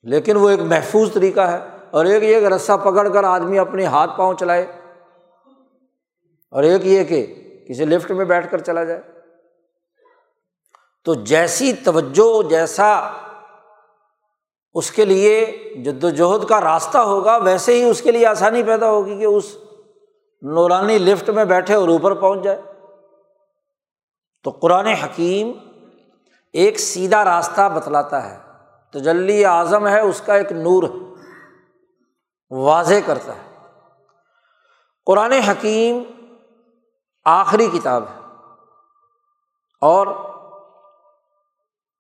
[0.04, 1.58] لیکن وہ ایک محفوظ طریقہ ہے
[1.90, 4.66] اور ایک یہ کہ رسا پکڑ کر آدمی اپنے ہاتھ پاؤں چلائے
[6.50, 7.26] اور ایک یہ کہ
[7.68, 9.00] کسی لفٹ میں بیٹھ کر چلا جائے۔
[11.04, 13.10] تو جیسی توجہ، جیسا
[14.74, 15.46] اس کے لیے
[15.84, 19.56] جد وجہد کا راستہ ہوگا، ویسے ہی اس کے لیے آسانی پیدا ہوگی کہ اس
[20.42, 22.62] نورانی لفٹ میں بیٹھے اور اوپر پہنچ جائے۔
[24.42, 25.52] تو قرآن حکیم
[26.52, 28.43] ایک سیدھا راستہ بتلاتا ہے۔
[28.94, 30.82] تجلی اعظم ہے، اس کا ایک نور
[32.50, 33.66] واضح کرتا ہے۔
[35.06, 36.02] قرآن حکیم
[37.24, 38.20] آخری کتاب ہے۔
[39.80, 40.06] اور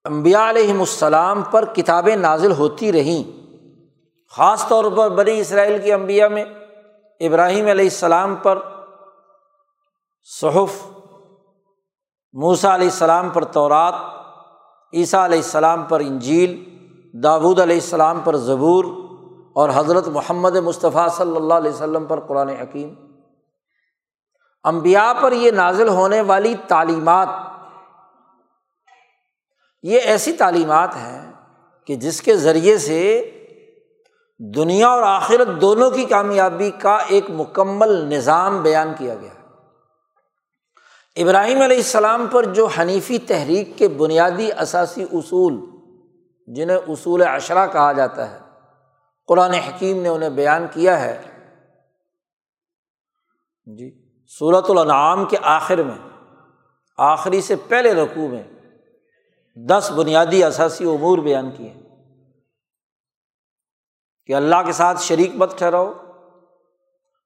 [0.04, 3.46] امبیا علیہم السلام پر کتابیں نازل ہوتی رہیں۔
[4.30, 6.44] خاص طور پر بنی اسرائیل کی امبیا میں
[7.20, 8.58] ابراہیم علیہ السلام پر
[10.40, 10.86] صحف
[12.32, 13.94] موسا علیہ السلام پر تورات،
[14.92, 16.73] عیسیٰ علیہ السلام پر انجیل۔
[17.22, 18.84] داود علیہ السلام پر ضبور
[19.54, 22.94] اور حضرت محمد مصطفیٰ صلی اللہ علیہ وسلم پر قرآن حکیم۔
[24.62, 27.28] امبیا پر یہ نازل ہونے والی تعلیمات،
[29.82, 31.32] یہ ایسی تعلیمات ہیں
[31.86, 33.30] کہ جس کے ذریعے سے
[34.38, 39.34] دنیا اور آخرت دونوں کی کامیابی کا ایک مکمل نظام بیان کیا گیا۔
[41.16, 45.73] ابراہیم علیہ السلام پر جو حنیفی تحریک کے بنیادی اثاثی اصول
[46.46, 48.38] جنہیں اصول اشرا کہا جاتا ہے۔
[49.26, 51.22] قرآن حکیم نے انہیں بیان کیا ہے۔
[53.66, 56.18] جی صورت الانعام کے آخر میں،
[56.98, 58.42] آخری سے پہلے رقوع میں
[59.56, 61.74] دس بنیادی اثاثی امور بیان کیے
[64.26, 65.92] کہ اللہ کے ساتھ شریک مت ٹھہراؤ،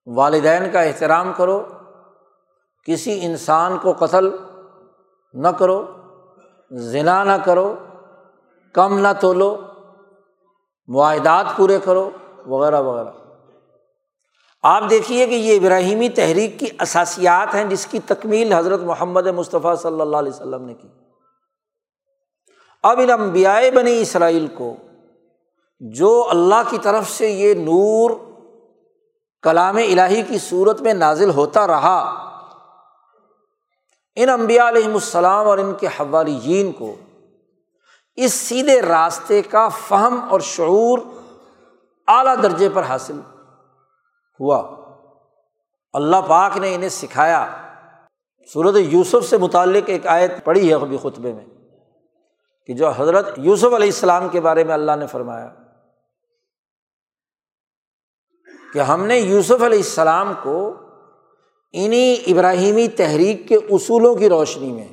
[0.06, 1.66] والدین کا احترام کرو،
[2.86, 4.30] کسی انسان کو قتل
[5.34, 5.86] نہ کرو
[6.72, 7.74] ذنا نہ کرو
[8.72, 9.56] کم نہ تولو،
[10.86, 12.10] معاہدات پورے کرو،
[12.46, 13.10] وغیرہ وغیرہ۔
[14.62, 19.76] آپ دیکھیے کہ یہ ابراہیمی تحریک کی اثاسیات ہیں جس کی تکمیل حضرت محمد مصطفیٰ
[19.76, 20.88] صلی اللہ علیہ وسلم نے کی۔
[22.82, 24.74] اب ان امبیائے بنی اسرائیل کو
[25.80, 28.10] جو اللہ کی طرف سے یہ نور
[29.42, 31.98] کلام الہی کی صورت میں نازل ہوتا رہا،
[34.14, 36.94] ان امبیا علیہم السلام اور ان کے حوالیین کو
[38.18, 40.98] اس سیدھے راستے کا فہم اور شعور
[42.06, 43.20] اعلیٰ درجے پر حاصل
[44.40, 44.76] ہوا۔
[45.92, 47.46] اللہ پاک نے انہیں سکھایا۔
[48.52, 51.44] صورت یوسف سے متعلق ایک آیت پڑھی ہے ابھی خطبے میں
[52.66, 55.54] کہ جو حضرت یوسف علیہ السلام کے بارے میں اللہ نے فرمایا
[58.72, 60.74] کہ ہم نے یوسف علیہ السلام کو
[61.72, 64.88] انہیں ابراہیمی تحریک کے اصولوں کی روشنی میں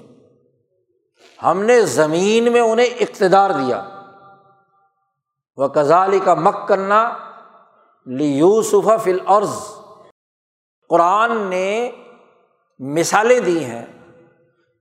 [1.43, 3.83] ہم نے زمین میں انہیں اقتدار دیا۔
[5.57, 7.17] وہ کزالی کا مک کرنا
[8.05, 9.53] لیوسف فل عرض
[10.89, 11.91] قرآن نے
[12.79, 13.85] مثالیں دی ہیں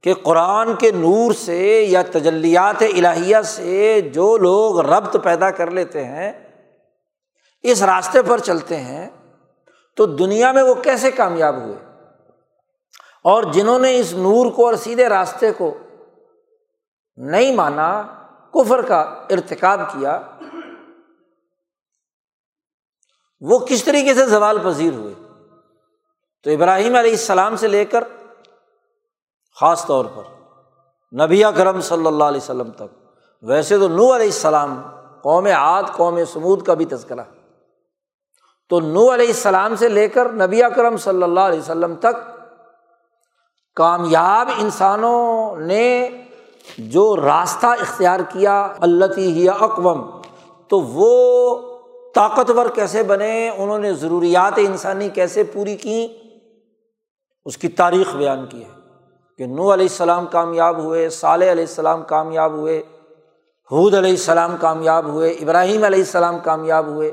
[0.02, 6.04] کہ قرآن کے نور سے یا تجلیات الہیہ سے جو لوگ ربط پیدا کر لیتے
[6.04, 6.32] ہیں،
[7.62, 9.10] اس راستے پر چلتے ہیں،
[9.96, 11.76] تو دنیا میں وہ کیسے کامیاب ہوئے؟
[13.24, 15.74] اور جنہوں نے اس نور کو اور سیدھے راستے کو
[17.16, 18.02] نہیں مانا،
[18.54, 19.00] کفر کا
[19.30, 20.20] ارتکاب کیا۔
[23.40, 25.14] وہ کس طریقے سے زوال پذیر ہوئے؟
[26.42, 28.04] تو ابراہیم علیہ السلام سے لے کر،
[29.60, 30.22] خاص طور پر
[31.24, 32.94] نبی کرم صلی اللہ علیہ وسلم تک،
[33.42, 34.82] ویسے تو نو علیہ السلام
[35.22, 37.24] قوم عاد، قوم سمود کا بھی تذکرہ۔
[38.68, 42.46] تو نو علیہ السلام سے لے کر نبی اکرم صلی اللہ علیہ وسلم تک،
[43.76, 46.10] کامیاب انسانوں نے
[46.78, 50.20] جو راستہ اختیار کیا اللہ ہی اقوام
[50.68, 51.10] تو وہ
[52.14, 56.08] طاقتور کیسے بنے؟ انہوں نے ضروریات انسانی کیسے پوری کیں
[57.44, 58.70] اس کی تاریخ بیان کی ہے
[59.36, 62.82] کہ نو علیہ السلام کامیاب ہوئے، صالح علیہ السلام کامیاب ہوئے
[63.70, 67.12] حود علیہ السلام کامیاب ہوئے، ابراہیم علیہ السلام کامیاب ہوئے،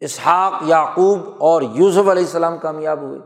[0.00, 3.18] اسحاق، یعقوب اور یوسف علیہ السلام کامیاب ہوئے۔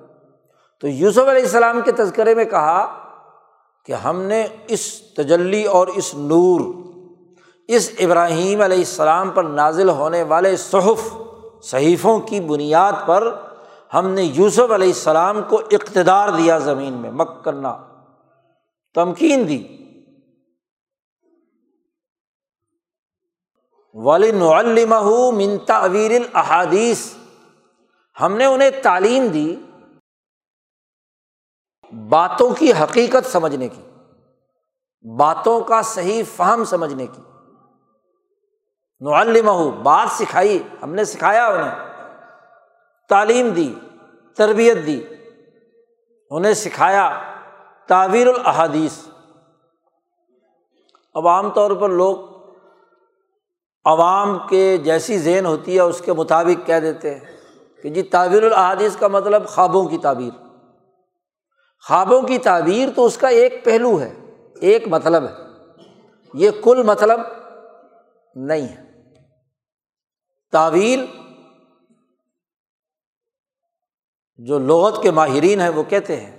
[0.81, 3.06] تو یوسف علیہ السلام کے تذکرے میں کہا
[3.87, 6.61] کہ ہم نے اس تجلی اور اس نور،
[7.69, 11.13] اس ابراہیم علیہ السلام پر نازل ہونے والے صحف،
[11.63, 13.35] صحیفوں کی بنیاد پر
[13.95, 17.77] ہم نے یوسف علیہ السلام کو اقتدار دیا زمین میں مک کرنا
[18.95, 19.67] تمکین دی۔
[23.95, 27.15] ولی نعلمہ من تعویر الحادیث
[28.21, 29.57] ہم نے انہیں تعلیم دی
[31.93, 33.83] باتوں کی حقیقت سمجھنے کی،
[35.17, 37.23] باتوں کا صحیح فہم سمجھنے کی۔
[39.01, 41.87] نعلمہ بات سکھائی، ہم نے سکھایا انہیں۔
[43.09, 43.75] تعلیم دی،
[44.37, 45.03] تربیت دی۔
[46.31, 47.23] انہیں سکھایا
[47.87, 49.09] تعویر الحادیث
[51.15, 52.17] اب عام طور پر لوگ
[53.85, 57.21] عوام کے جیسی ذہن ہوتی ہے، اس کے مطابق کہہ دیتے ہیں
[57.83, 60.46] کہ جی تعبیر الحادیث کا مطلب خوابوں کی تعبیر۔
[61.89, 64.15] خوابوں کی تعبیر تو اس کا ایک پہلو ہے،
[64.61, 65.35] ایک مطلب ہے۔
[66.35, 67.21] یہ کل مطلب
[68.35, 68.83] نہیں ہے۔
[70.53, 71.07] تعویل
[74.37, 76.37] جو لغت کے ماہرین ہیں وہ کہتے ہیں،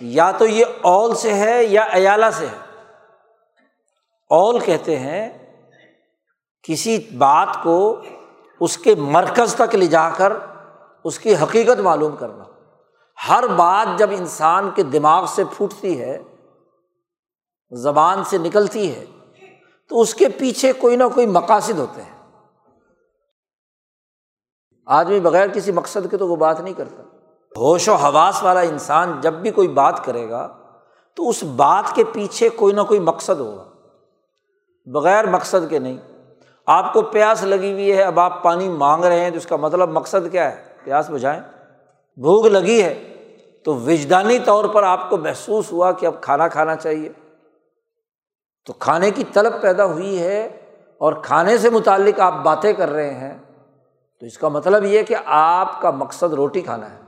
[0.00, 2.82] یا تو یہ اول سے ہے یا ایالہ سے ہے۔
[4.30, 5.52] اول کہتے ہیں،
[6.62, 8.02] کسی بات کو
[8.60, 10.32] اس کے مرکز تک لے جا کر
[11.04, 12.44] اس کی حقیقت معلوم کرنا۔
[13.28, 16.22] ہر بات جب انسان کے دماغ سے پھوٹتی ہے،
[17.70, 19.04] زبان سے نکلتی ہے،
[19.88, 22.26] تو اس کے پیچھے کوئی نہ کوئی مقاصد ہوتے ہیں۔
[24.86, 27.02] آدمی بغیر کسی مقصد کے تو وہ بات نہیں کرتا۔
[27.56, 30.56] ہوش و حواس والا انسان جب بھی کوئی بات کرے گا،
[31.14, 33.64] تو اس بات کے پیچھے کوئی نہ کوئی مقصد ہوگا۔
[34.86, 35.98] بغیر مقصد کے نہیں۔
[36.66, 39.56] آپ کو پیاس لگی ہوئی ہے، اب آپ پانی مانگ رہے ہیں، تو اس کا
[39.56, 41.40] مطلب مقصد کیا ہے؟ پیاس بجھائیں۔
[42.16, 43.09] بھوک لگی ہے۔
[43.64, 47.08] تو وجدانی طور پر آپ کو محسوس ہوا کہ اب کھانا کھانا چاہیے۔
[48.66, 50.46] تو کھانے کی طلب پیدا ہوئی ہے
[50.98, 53.38] اور کھانے سے متعلق آپ باتیں کر رہے ہیں۔
[54.20, 57.00] تو اس کا مطلب یہ کہ آپ کا مقصد روٹی کھانا ہے۔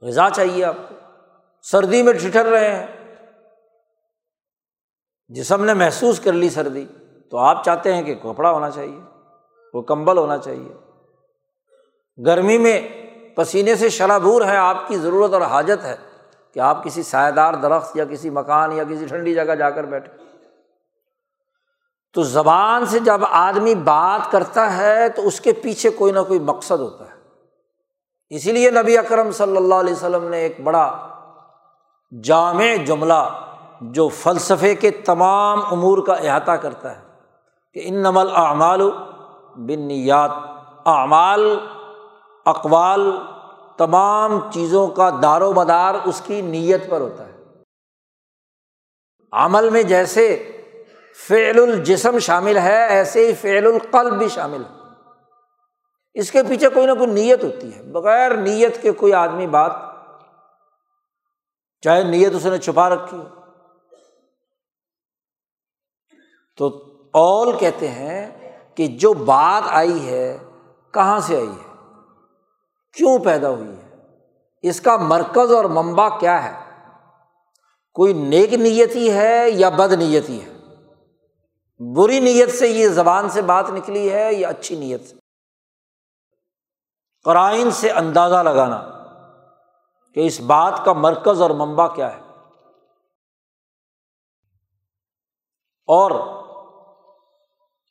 [0.00, 0.94] غذا چاہیے آپ کو۔
[1.62, 2.86] سردی میں ٹھٹر رہے ہیں۔
[5.28, 6.86] جسم نے محسوس کر لی سردی۔
[7.30, 9.00] تو آپ چاہتے ہیں کہ کپڑا ہونا چاہیے،
[9.74, 10.74] وہ کمبل ہونا چاہیے۔
[12.26, 13.05] گرمی میں
[13.36, 15.96] پسینے سے شرابور ہے، آپ کی ضرورت اور حاجت ہے
[16.54, 19.84] کہ آپ کسی سائے دار درخت یا کسی مکان یا کسی ٹھنڈی جگہ جا کر
[19.84, 20.12] بیٹھے
[22.12, 26.40] تو زبان سے جب آدمی بات کرتا ہے تو اس کے پیچھے کوئی نہ کوئی
[26.40, 27.16] مقصد ہوتا ہے۔
[28.30, 31.08] اسی لیے نبی اکرم صلی اللہ علیہ وسلم نے ایک بڑا
[32.22, 33.42] جامع جملہ
[33.80, 37.02] جو فلسفے کے تمام امور کا احاطہ کرتا ہے
[37.72, 38.90] کہ ان نمل اعمال
[39.56, 40.30] بن نیات
[40.84, 41.58] اعمال
[42.46, 43.12] اقوال
[43.76, 47.32] تمام چیزوں کا دار و مدار اس کی نیت پر ہوتا ہے۔
[49.32, 50.52] عمل میں جیسے
[51.28, 54.74] فعل الجسم شامل ہے، ایسے ہی فعل القلب بھی شامل ہے۔
[56.14, 59.72] اس کے پیچھے کوئی نہ کوئی نیت ہوتی ہے۔ بغیر نیت کے کوئی آدمی بات،
[61.80, 63.24] چاہے نیت اس نے چھپا رکھی ہو۔
[66.56, 70.38] تو اول کہتے ہیں کہ جو بات آئی ہے،
[70.94, 71.75] کہاں سے آئی ہے؟
[72.96, 73.96] کیوں پیدا ہوئی ہے؟
[74.62, 76.66] اس کا مرکز اور ممبا کیا ہے؟
[77.94, 80.52] کوئی نیک نیتی ہے یا بد نیتی ہے؟
[81.94, 85.16] بری نیت سے یہ زبان سے بات نکلی ہے یا اچھی نیت سے؟
[87.24, 88.88] قرائن سے اندازہ لگانا
[90.14, 92.20] کہ اس بات کا مرکز اور ممبا کیا ہے۔
[95.86, 96.10] اور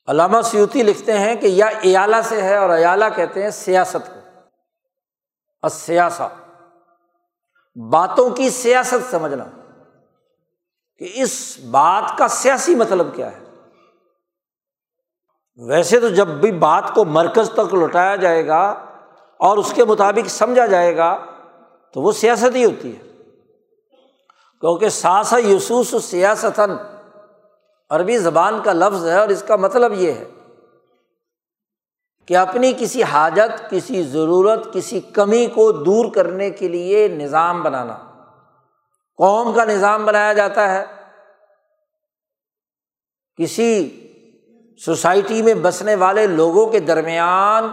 [0.08, 4.25] علامہ سیوتی لکھتے ہیں کہ یا ایالہ سے ہے اور ایالہ کہتے ہیں سیاست کو۔
[5.70, 6.28] سیاسا
[7.92, 9.46] باتوں کی سیاست سمجھنا
[10.98, 13.46] کہ اس بات کا سیاسی مطلب کیا ہے۔
[15.68, 18.66] ویسے تو جب بھی بات کو مرکز تک لوٹایا جائے گا
[19.40, 21.26] اور اس کے مطابق سمجھا جائے گا
[21.94, 23.02] تو وہ سیاست ہی ہوتی ہے۔
[24.62, 26.72] کیونکہ ساسا یسوس سیاستن
[27.90, 30.26] عربی زبان کا لفظ ہے اور اس کا مطلب یہ ہے۔
[32.28, 37.98] کہ اپنی کسی حاجت، کسی ضرورت، کسی کمی کو دور کرنے کے لیے نظام بنانا۔
[39.18, 40.86] قوم کا نظام بنایا جاتا ہے۔
[43.38, 44.02] کسی
[44.86, 47.68] سوسائٹی میں بسنے والے لوگوں کے درمیان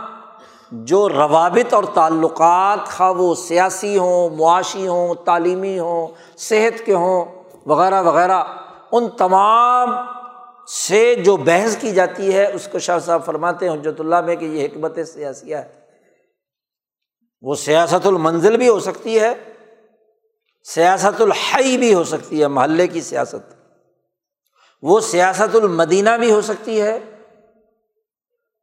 [0.72, 7.24] جو روابط اور تعلقات، خواہ وہ سیاسی ہوں، معاشی ہوں، تعلیمی ہوں، صحت کے ہوں،
[7.66, 8.44] وغیرہ وغیرہ،
[8.92, 9.90] ان تمام
[10.68, 14.36] سے جو بحث کی جاتی ہے، اس کو شاہ صاحب فرماتے ہیں حجرت اللہ میں
[14.36, 15.80] کہ یہ حکمت سیاسیہ ہے۔
[17.42, 19.34] وہ سیاست المنزل بھی ہو سکتی ہے،
[20.64, 23.54] سیاست الحی بھی ہو سکتی ہے، محلے کی سیاست۔
[24.82, 26.98] وہ سیاست المدینہ بھی ہو سکتی ہے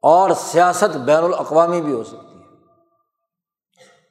[0.01, 2.39] اور سیاست بین الاقوامی بھی ہو سکتی ہے۔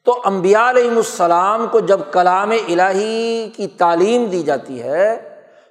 [0.05, 5.28] تو امبیا علیہم السلام کو جب کلام الہی کی تعلیم دی جاتی ہے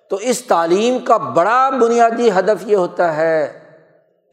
[0.09, 3.63] تو اس تعلیم کا بڑا بنیادی ہدف یہ ہوتا ہے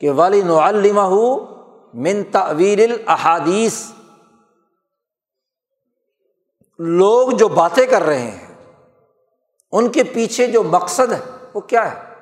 [0.01, 1.15] کہ ولی نعلمہ
[1.95, 3.91] من تعویر الحادیث
[6.79, 8.55] لوگ جو باتیں کر رہے ہیں،
[9.73, 11.21] ان کے پیچھے جو مقصد ہے،
[11.55, 12.15] وہ کیا ہے؟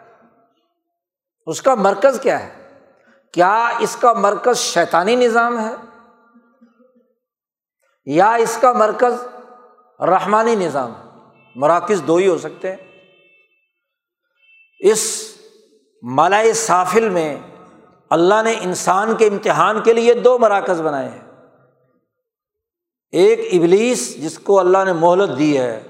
[1.46, 2.68] اس کا مرکز کیا ہے؟
[3.32, 5.74] کیا اس کا مرکز شیطانی نظام ہے؟
[8.04, 9.12] یا اس کا مرکز
[10.00, 10.92] رحمانی نظام؟
[11.54, 12.91] مراکز دو ہی ہو سکتے ہیں۔
[14.82, 15.24] اس
[16.02, 17.36] ملائے سافل میں
[18.10, 21.20] اللہ نے انسان کے امتحان کے لیے دو مراکز بنائے ہیں۔
[23.12, 25.82] ایک ابلیس جس کو اللہ نے مہلت دی ہے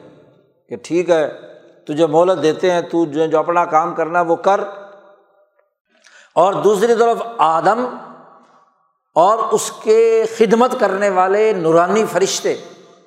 [0.68, 1.30] کہ ٹھیک ہے،
[1.84, 4.60] تجھے مہلت دیتے ہیں، تو جو اپنا کام کرنا وہ کر۔
[6.34, 7.86] اور دوسری طرف آدم
[9.14, 12.56] اور اس کے خدمت کرنے والے نورانی فرشتے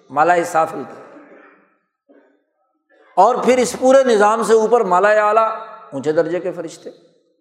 [0.10, 1.02] مالا صافل کے۔
[3.16, 5.52] اور پھر اس پورے نظام سے اوپر مالا اعلیٰ
[5.96, 6.90] اونچے درجے کے فرشتے،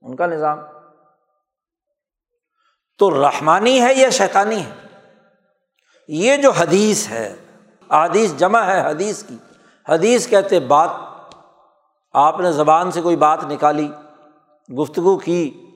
[0.03, 0.59] ان کا نظام۔
[2.99, 4.87] تو رحمانی ہے یا شیطانی ہے؟
[6.09, 7.35] یہ جو حدیث ہے،
[7.91, 9.37] حدیث جمع ہے حدیث کی۔
[9.89, 10.91] حدیث کہتے، بات،
[12.13, 13.89] آپ نے زبان سے کوئی بات نکالی،
[14.79, 15.67] گفتگو کی۔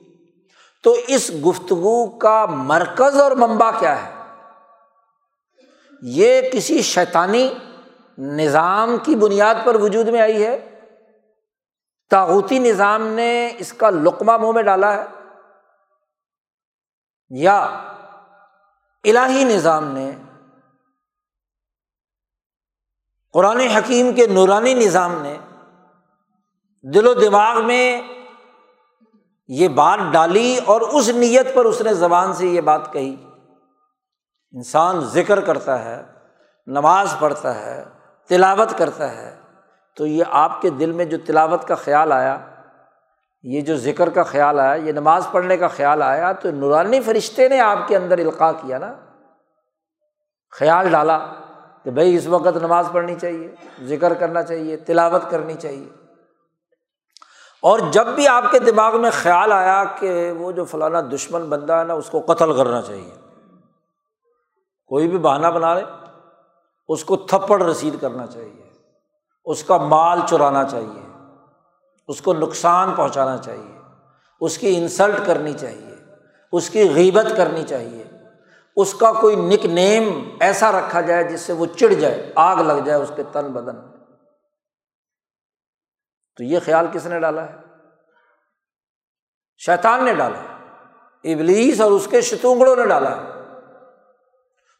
[0.83, 4.11] تو اس گفتگو کا مرکز اور ممبا کیا ہے؟
[6.01, 7.53] یہ کسی شیطانی
[8.17, 10.78] نظام کی بنیاد پر وجود میں آئی ہے؟
[12.09, 15.05] تاغوتی نظام نے اس کا لقمہ منہ میں ڈالا ہے
[17.29, 17.63] یا
[19.03, 20.11] الہی نظام نے
[23.33, 25.37] قرآن حکیم کے نورانی نظام نے
[26.83, 28.01] دل و دماغ میں
[29.47, 33.25] یہ بات ڈالی اور اس نیت پر اس نے زبان سے یہ بات کہی۔
[34.51, 36.03] انسان ذکر کرتا ہے،
[36.67, 37.83] نماز پڑھتا ہے،
[38.27, 39.38] تلاوت کرتا ہے
[39.99, 42.37] تو یہ آپ کے دل میں جو تلاوت کا خیال آیا،
[43.43, 47.49] یہ جو ذکر کا خیال آیا، یہ نماز پڑھنے کا خیال آیا، تو نورانی فرشتے
[47.49, 48.95] نے آپ کے اندر القاع کیا نا۔
[50.51, 51.27] خیال ڈالا
[51.83, 55.89] کہ بھائی اس وقت نماز پڑھنی چاہیے، ذکر کرنا چاہیے، تلاوت کرنی چاہیے۔
[57.61, 61.73] اور جب بھی آپ کے دماغ میں خیال آیا کہ وہ جو فلانا دشمن بندہ
[61.73, 63.13] ہے نا، اس کو قتل کرنا چاہیے۔
[64.85, 65.83] کوئی بھی بہانہ بنا لے،
[66.87, 68.68] اس کو تھپڑ رسید کرنا چاہیے۔
[69.45, 71.01] اس کا مال چرانا چاہیے،
[72.07, 73.79] اس کو نقصان پہنچانا چاہیے،
[74.41, 75.95] اس کی انسلٹ کرنی چاہیے،
[76.51, 78.03] اس کی غیبت کرنی چاہیے،
[78.75, 82.73] اس کا کوئی نک نیم ایسا رکھا جائے جس سے وہ چڑ جائے، آگ لگ
[82.73, 83.99] جائے اس کے تن بدن۔
[86.37, 87.55] تو یہ خیال کس نے ڈالا ہے؟
[89.57, 90.39] شیطان نے ڈالا
[91.23, 93.15] ابلیس اور اس کے شتونگڑوں نے ڈالا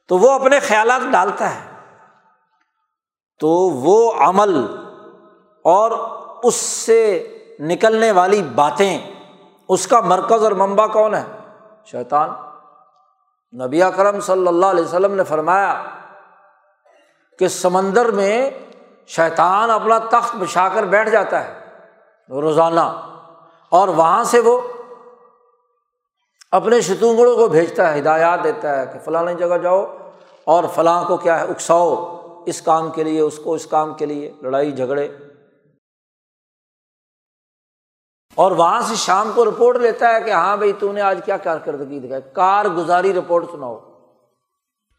[0.07, 1.68] تو وہ اپنے خیالات ڈالتا ہے۔
[3.39, 4.65] تو وہ عمل
[5.65, 5.91] اور
[6.43, 7.27] اس سے
[7.59, 9.11] نکلنے والی باتیں،
[9.69, 11.23] اس کا مرکز اور ممبا کون ہے؟
[11.85, 12.29] شیطان۔
[13.53, 15.83] نبی کرم صلی اللہ علیہ وسلم نے فرمایا
[17.39, 18.49] کہ سمندر میں
[19.07, 21.53] شیطان اپنا تخت بچھا کر بیٹھ جاتا ہے،
[22.29, 22.87] روزانہ،
[23.69, 24.59] اور وہاں سے وہ
[26.51, 29.85] اپنے شتونگڑوں کو بھیجتا ہے، ہدایات دیتا ہے کہ فلاں جگہ جاؤ
[30.43, 34.05] اور فلاں کو کیا ہے، اکساؤ۔ اس کام کے لیے، اس کو اس کام کے
[34.05, 35.09] لیے لڑائی جھگڑے۔
[38.35, 41.37] اور وہاں سے شام کو رپورٹ لیتا ہے کہ ہاں بھائی، تو نے آج کیا
[41.37, 43.79] کارکردگی دکھائی؟ کارگزاری رپورٹ سناؤ۔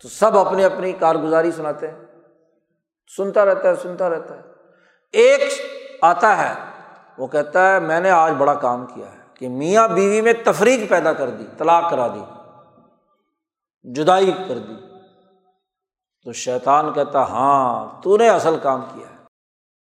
[0.03, 2.07] تو سب اپنی اپنی کارگزاری سناتے ہیں۔
[3.17, 4.43] سنتا رہتا ہے، سنتا رہتا ہے۔
[5.13, 5.41] ایک
[6.03, 6.55] آتا ہے،
[7.19, 10.91] وہ کہتا ہے، میں نے آج بڑا کام کیا ہے کہ میاں بیوی میں تفریق
[10.91, 12.23] پیدا کر دی، طلاق کرا دی،
[13.93, 14.90] جدائی کر دی۔
[16.25, 19.17] تو شیطان کہتا ہاں تو نے اصل کام کیا ہے۔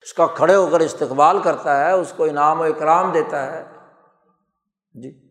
[0.03, 3.64] اس کا کھڑے ہو کر استقبال کرتا ہے، اس کو انعام و اکرام دیتا ہے۔
[4.95, 5.31] جی۔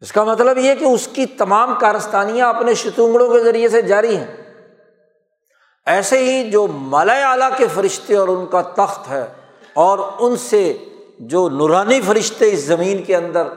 [0.00, 4.16] اس کا مطلب یہ کہ اس کی تمام کارستانیاں اپنے شتونگڑوں کے ذریعے سے جاری
[4.16, 4.36] ہیں۔
[5.86, 9.32] ایسے ہی جو ملئے اعلیٰ کے فرشتے اور ان کا تخت ہے،
[9.74, 10.84] اور ان سے
[11.18, 13.48] جو نورانی فرشتے اس زمین کے اندر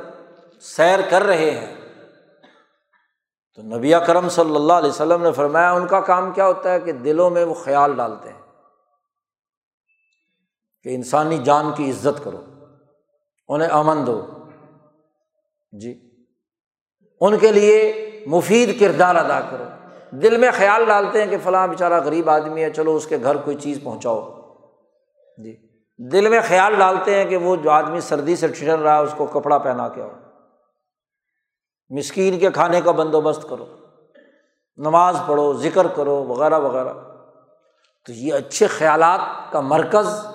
[0.62, 1.81] سیر کر رہے ہیں
[3.56, 6.80] تو نبی کرم صلی اللہ علیہ وسلم نے فرمایا، ان کا کام کیا ہوتا ہے
[6.80, 8.42] کہ دلوں میں وہ خیال ڈالتے ہیں
[10.84, 12.42] کہ انسانی جان کی عزت کرو،
[13.48, 14.28] انہیں امن دو۔
[15.72, 16.12] جی۔
[17.22, 19.64] ان کے لیے مفید کردار ادا کرو۔
[20.12, 23.38] دل میں خیال ڈالتے ہیں کہ فلاں بیچارہ غریب آدمی ہے، چلو اس کے گھر
[23.38, 24.42] کوئی چیز پہنچاؤ۔
[25.44, 25.58] جی۔
[25.98, 29.14] دل میں خیال ڈالتے ہیں کہ وہ جو آدمی سردی سے ٹھنڈ رہا ہے، اس
[29.18, 30.10] کو کپڑا پہنا کے آؤ۔
[31.92, 33.66] مسکین کے کھانے کا بندوبست کرو،
[34.78, 36.94] نماز پڑھو، ذکر کرو، وغیرہ وغیرہ۔
[38.06, 40.26] تو یہ اچھے خیالات کا مرکز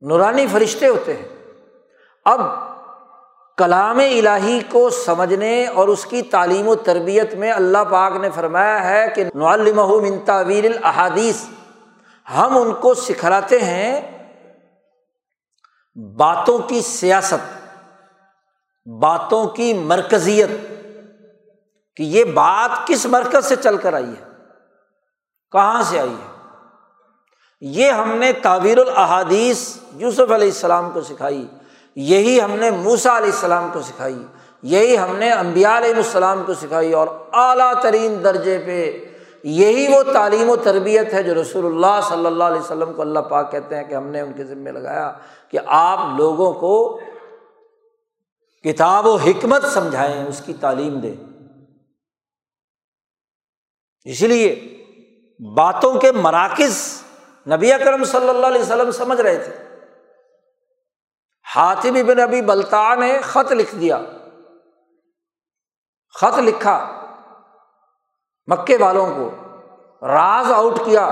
[0.00, 1.28] نورانی فرشتے ہوتے ہیں۔
[2.24, 2.40] اب
[3.56, 8.88] کلام الہی کو سمجھنے اور اس کی تعلیم و تربیت میں اللہ پاک نے فرمایا
[8.90, 11.44] ہے کہ من تعویل الحادیث
[12.36, 14.00] ہم ان کو سکھلاتے ہیں
[16.16, 17.63] باتوں کی سیاست۔
[18.86, 20.50] باتوں کی مرکزیت
[21.96, 24.24] کہ یہ بات کس مرکز سے چل کر آئی ہے؟
[25.52, 26.32] کہاں سے آئی ہے؟
[27.62, 31.46] یہ ہم نے تعویر الحادیث یوسف علیہ السلام کو سکھائی،
[31.96, 34.22] یہی ہم نے موسا علیہ السلام کو سکھائی،
[34.62, 38.78] یہی ہم نے امبیا علیہ السلام کو سکھائی اور اعلیٰ ترین درجے پہ
[39.44, 43.20] یہی وہ تعلیم و تربیت ہے جو رسول اللہ صلی اللہ علیہ وسلم کو اللہ
[43.20, 45.10] پاک کہتے ہیں کہ ہم نے ان کے ذمے لگایا
[45.50, 47.00] کہ آپ لوگوں کو
[48.64, 51.14] کتاب و حکمت سمجھائیں، اس کی تعلیم دیں۔
[54.04, 54.54] اس لیے
[55.54, 57.02] باتوں کے مراکز
[57.52, 59.76] نبی اکرم صلی اللہ علیہ وسلم سمجھ رہے تھے۔
[61.56, 64.00] ہاتھی بن ابھی بلتا نے خط لکھ دیا۔
[66.14, 67.00] خط لکھا۔
[68.46, 69.30] مکے والوں کو
[70.06, 71.10] راز آؤٹ کیا۔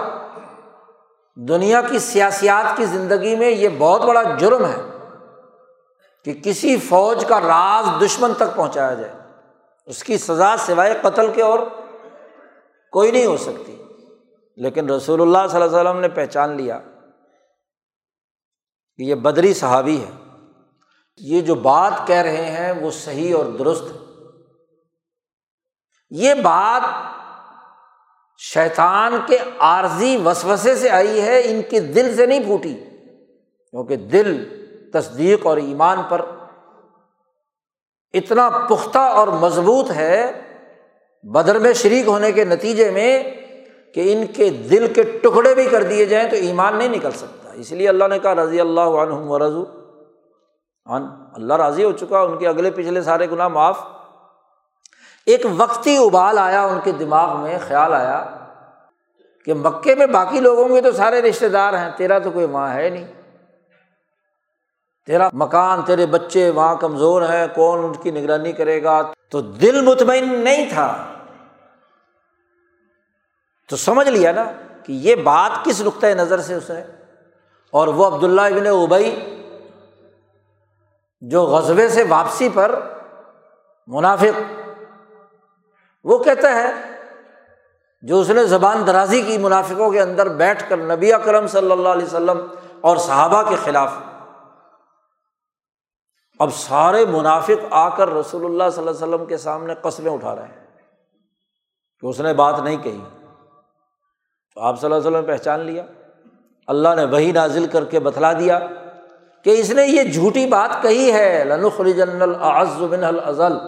[1.37, 5.02] دنیا کی سیاسیات کی زندگی میں یہ بہت بڑا جرم ہے۔
[6.25, 9.13] کہ کسی فوج کا راز دشمن تک پہنچایا جائے۔
[9.87, 11.59] اس کی سزا سوائے قتل کے اور
[12.93, 13.77] کوئی نہیں ہو سکتی۔
[14.57, 16.81] لیکن رسول اللہ صلی اللہ علیہ وسلم نے پہچان لیا
[18.97, 20.11] کہ یہ بدری صحابی ہے
[21.17, 23.99] یہ جو بات کہہ رہے ہیں وہ صحیح اور درست ہے۔
[26.11, 26.83] یہ بات
[28.39, 32.75] شیطان کے عارضی وسوسے سے آئی ہے، ان کے دل سے نہیں پھوٹی۔
[33.71, 34.62] کیونکہ دل
[34.93, 36.21] تصدیق اور ایمان پر
[38.13, 40.41] اتنا پختہ اور مضبوط ہے،
[41.23, 43.23] بدر میں شریک ہونے کے نتیجے میں
[43.95, 47.51] کہ ان کے دل کے ٹکڑے بھی کر دیے جائیں تو ایمان نہیں نکل سکتا۔
[47.53, 49.65] اس لیے اللہ نے کہا، رضی اللہ عنہ رضو۔
[51.35, 53.81] اللہ راضی ہو چکا، ان کے اگلے پچھلے سارے گناہ معاف۔
[55.27, 58.25] ایک وقتی ابال آیا ان کے دماغ میں، خیال آیا
[59.45, 62.75] کہ مکے میں باقی لوگوں کے تو سارے رشتے دار ہیں، تیرا تو کوئی وہاں
[62.75, 63.22] ہے نہیں۔
[65.07, 69.81] تیرا مکان، تیرے بچے وہاں کمزور ہیں، کون ان کی نگرانی کرے گا؟ تو دل
[69.81, 71.05] مطمئن نہیں تھا۔
[73.69, 74.45] تو سمجھ لیا نا
[74.83, 76.85] کہ یہ بات کس نقطۂ نظر سے اس نے؟
[77.71, 79.39] اور وہ عبداللہ ابن ابئی
[81.21, 82.81] جو غزبے سے واپسی پر
[83.87, 84.41] منافق،
[86.05, 86.73] وہ کہتا ہے،
[88.03, 91.89] جو اس نے زبان درازی کی منافقوں کے اندر بیٹھ کر نبی اکرم صلی اللہ
[91.89, 92.47] علیہ وسلم
[92.81, 93.95] اور صحابہ کے خلاف
[96.39, 100.37] اب سارے منافق آ کر رسول اللہ صلی اللہ علیہ وسلم کے سامنے قصبیں اٹھا
[100.37, 100.67] رہے ہیں
[102.01, 103.01] کہ اس نے بات نہیں کہی
[104.55, 105.83] تو آپ صلی اللہ علیہ وسلم پہچان لیا
[106.67, 108.59] اللہ نے وہی نازل کر کے بتلا دیا
[109.45, 113.59] کہ اس نے یہ جھوٹی بات کہی ہے لنخری جن العزن الزل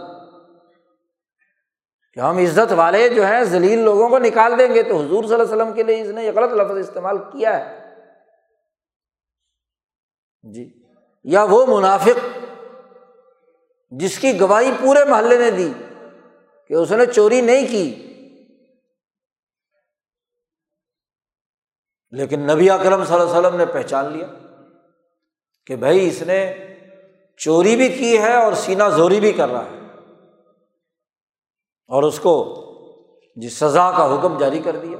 [2.14, 5.34] کہ ہم عزت والے جو ہیں، ذلیل لوگوں کو نکال دیں گے۔ تو حضور صلی
[5.34, 7.80] اللہ علیہ وسلم کے لیے اس نے یہ غلط لفظ استعمال کیا ہے۔
[10.42, 10.84] جی۔
[11.22, 12.33] یا وہ منافق
[13.98, 15.72] جس کی گواہی پورے محلے نے دی
[16.68, 18.10] کہ اس نے چوری نہیں کی۔
[22.10, 24.26] لیکن نبی اکرم صلی اللہ علیہ وسلم نے پہچان لیا
[25.66, 26.66] کہ بھائی اس نے
[27.36, 29.78] چوری بھی کی ہے اور سینا زوری بھی کر رہا ہے۔
[31.88, 32.60] اور اس کو
[33.36, 34.98] جی سزا کا حکم جاری کر دیا۔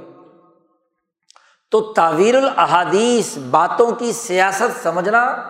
[1.71, 5.49] تو تعویر الحادیث باتوں کی سیاست سمجھنا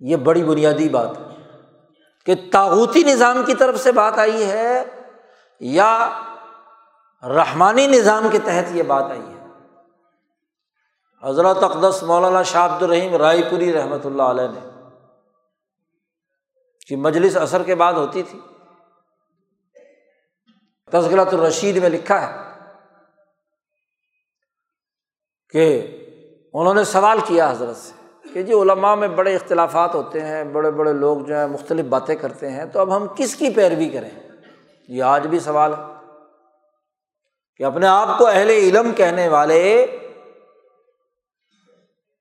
[0.00, 1.35] یہ بڑی بنیادی بات ہے۔
[2.26, 4.84] کہ تاغوتی نظام کی طرف سے بات آئی ہے
[5.60, 6.22] یا
[7.22, 9.36] رحمانی نظام کے تحت یہ بات آئی ہے؟
[11.22, 14.70] حضرت اقدس مولانا شاہ عبد الرحیم رائے پوری رحمۃ اللہ علیہ نے
[16.86, 18.40] کہ مجلس اثر کے بعد ہوتی تھی۔
[20.92, 22.36] تذکرت الرشید میں لکھا ہے
[25.50, 25.86] کہ
[26.52, 27.95] انہوں نے سوال کیا حضرت سے
[28.36, 32.14] کہ جی علماء میں بڑے اختلافات ہوتے ہیں، بڑے بڑے لوگ جو ہیں مختلف باتیں
[32.14, 34.10] کرتے ہیں، تو اب ہم کس کی پیروی کریں؟
[34.88, 35.78] یہ آج بھی سوال ہے
[37.56, 39.86] کہ اپنے آپ کو اہل علم کہنے والے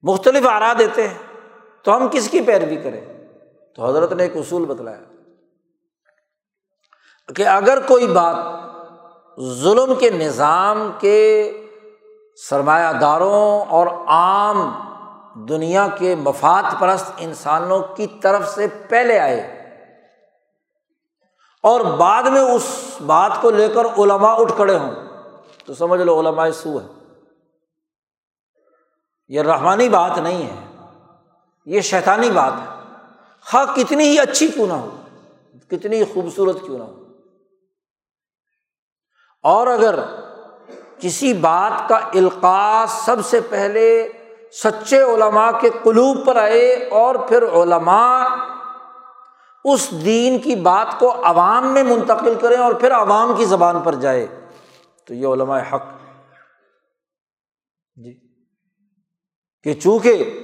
[0.04, 1.18] مختلف آرا دیتے ہیں،
[1.84, 3.02] تو ہم کس کی پیروی کریں؟
[3.76, 5.02] تو حضرت نے ایک اصول بتلایا
[7.36, 8.36] کہ اگر کوئی بات
[9.62, 11.22] ظلم کے نظام کے
[12.50, 14.70] سرمایہ داروں اور عام
[15.36, 19.56] دنیا کے مفاد پرست انسانوں کی طرف سے پہلے آئے۔
[21.64, 24.92] اور بعد میں اس بات کو لے کر علما اٹھ کھڑے ہوں۔
[25.66, 26.88] تو سمجھ لو علماء سو ہے
[29.28, 30.88] یہ رحمانی بات نہیں ہے۔
[31.66, 32.94] یہ شیطانی بات ہے۔
[33.54, 35.02] ہاں کتنی ہی اچھی کیوں نہ ہو۔
[35.72, 37.04] کتنی ہی خوبصورت کیوں نہ ہو۔
[39.44, 40.00] اور اگر
[41.00, 44.08] کسی بات کا القاع سب سے پہلے
[44.64, 48.28] سچے علماء کے قلوب پر آئے اور پھر علماء
[49.66, 53.96] اس دین کی بات کو عوام میں منتقل کریں اور پھر عوام کی زبان پر
[53.96, 54.28] جائے۔
[55.08, 55.84] تو یہ علماء حق۔
[57.96, 58.14] جی۔
[59.64, 60.40] کہ چونکہ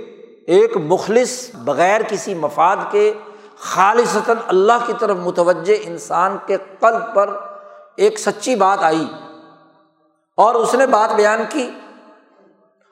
[0.47, 3.13] ایک مخلص بغیر کسی مفاد کے
[3.57, 7.37] خالصتاً اللہ کی طرف متوجہ انسان کے قلب پر
[7.95, 9.07] ایک سچی بات آئی
[10.37, 11.71] اور اس نے بات بیان کی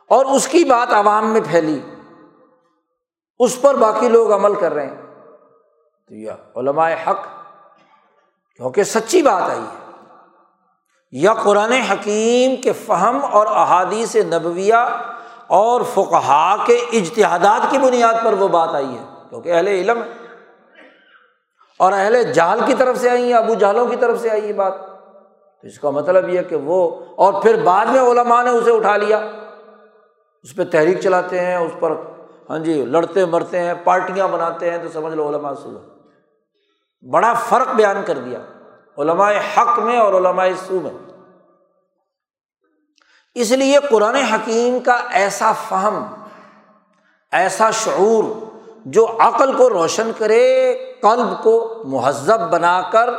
[0.09, 1.79] اور اس کی بات عوام میں پھیلی۔
[3.39, 5.01] اس پر باقی لوگ عمل کر رہے ہیں۔
[6.07, 7.23] تو یہ علماء حق،
[8.55, 9.91] کیونکہ سچی بات آئی ہے۔
[11.11, 14.75] یا قرآن حکیم کے فہم اور احادیث نبویہ
[15.47, 20.09] اور فقہا کے اجتہادات کی بنیاد پر وہ بات آئی ہے، کیونکہ اہل علم ہے
[21.79, 24.53] اور اہل جہل کی طرف سے آئی ہے ابو جہلوں کی طرف سے آئی ہے
[24.53, 24.73] بات۔
[25.61, 28.97] تو اس کا مطلب یہ کہ وہ، اور پھر بعد میں علماء نے اسے اٹھا
[28.97, 29.31] لیا۔
[30.43, 31.95] اس پہ تحریک چلاتے ہیں، اس پر
[32.49, 35.77] ہاں جی لڑتے مرتے ہیں، پارٹیاں بناتے ہیں، تو سمجھ لو علماء سو
[37.11, 38.39] بڑا فرق بیان کر دیا،
[38.97, 40.91] علماء حق میں اور علماء سو میں۔
[43.35, 46.03] اس لیے قرآن حکیم کا ایسا فہم،
[47.31, 48.23] ایسا شعور
[48.85, 53.09] جو عقل کو روشن کرے، قلب کو مہذب بنا کر،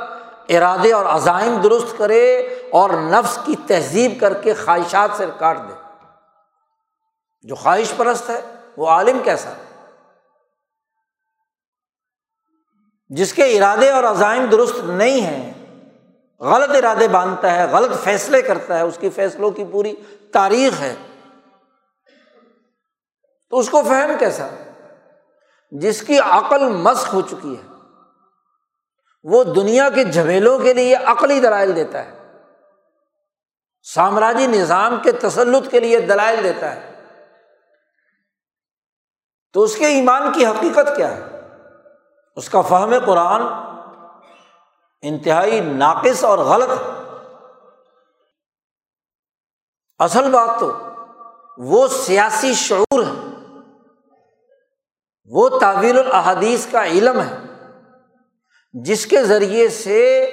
[0.49, 2.25] ارادے اور عزائم درست کرے
[2.73, 5.80] اور نفس کی تہذیب کر کے خواہشات سے کاٹ دے۔
[7.43, 8.41] جو خواہش پرست ہے،
[8.77, 9.53] وہ عالم کیسا؟
[13.09, 15.53] جس کے ارادے اور عزائم درست نہیں ہیں،
[16.41, 19.95] غلط ارادے باندھتا ہے، غلط فیصلے کرتا ہے، اس کی فیصلوں کی پوری
[20.33, 20.95] تاریخ ہے۔
[23.51, 24.49] تو اس کو فہم کیسا؟
[25.71, 27.75] جس کی عقل مسخ ہو چکی ہے،
[29.23, 32.39] وہ دنیا کے جھمیلوں کے لیے عقلی دلائل دیتا ہے۔
[33.83, 36.90] سامراجی نظام کے تسلط کے لیے دلائل دیتا ہے۔
[39.55, 41.23] تو اس کے ایمان کی حقیقت کیا ہے؟
[42.37, 43.43] اس کا فہم قرآن
[45.03, 46.85] انتہائی ناقص اور غلط ہے۔
[49.99, 50.73] اصل بات تو
[51.59, 53.13] وہ سیاسی شعور ہے،
[55.31, 57.37] وہ تعویل الحادیث کا علم ہے،
[58.75, 60.31] جس کے ذریعے سے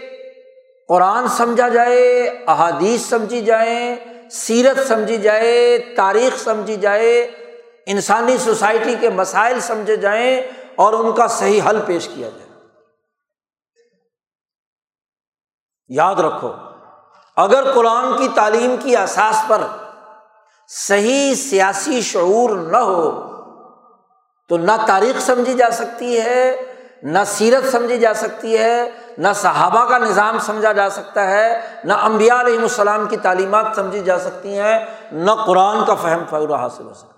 [0.89, 3.95] قرآن سمجھا جائے، احادیث سمجھی جائیں،
[4.31, 7.13] سیرت سمجھی جائے، تاریخ سمجھی جائے
[7.91, 10.41] انسانی سوسائٹی کے مسائل سمجھے جائیں
[10.75, 12.45] اور ان کا صحیح حل پیش کیا جائے۔
[15.89, 16.51] یاد رکھو،
[17.37, 19.61] اگر قرآن کی تعلیم کی احساس پر
[20.69, 23.09] صحیح سیاسی شعور نہ ہو،
[24.49, 26.61] تو نہ تاریخ سمجھی جا سکتی ہے،
[27.03, 31.49] نہ سیرت سمجھی جا سکتی ہے، نہ صحابہ کا نظام سمجھا جا سکتا ہے،
[31.83, 34.79] نہ امبیا علیہ السلام کی تعلیمات سمجھی جا سکتی ہیں،
[35.11, 37.15] نہ قرآن کا فہم فوراً حاصل ہو سکتا ہے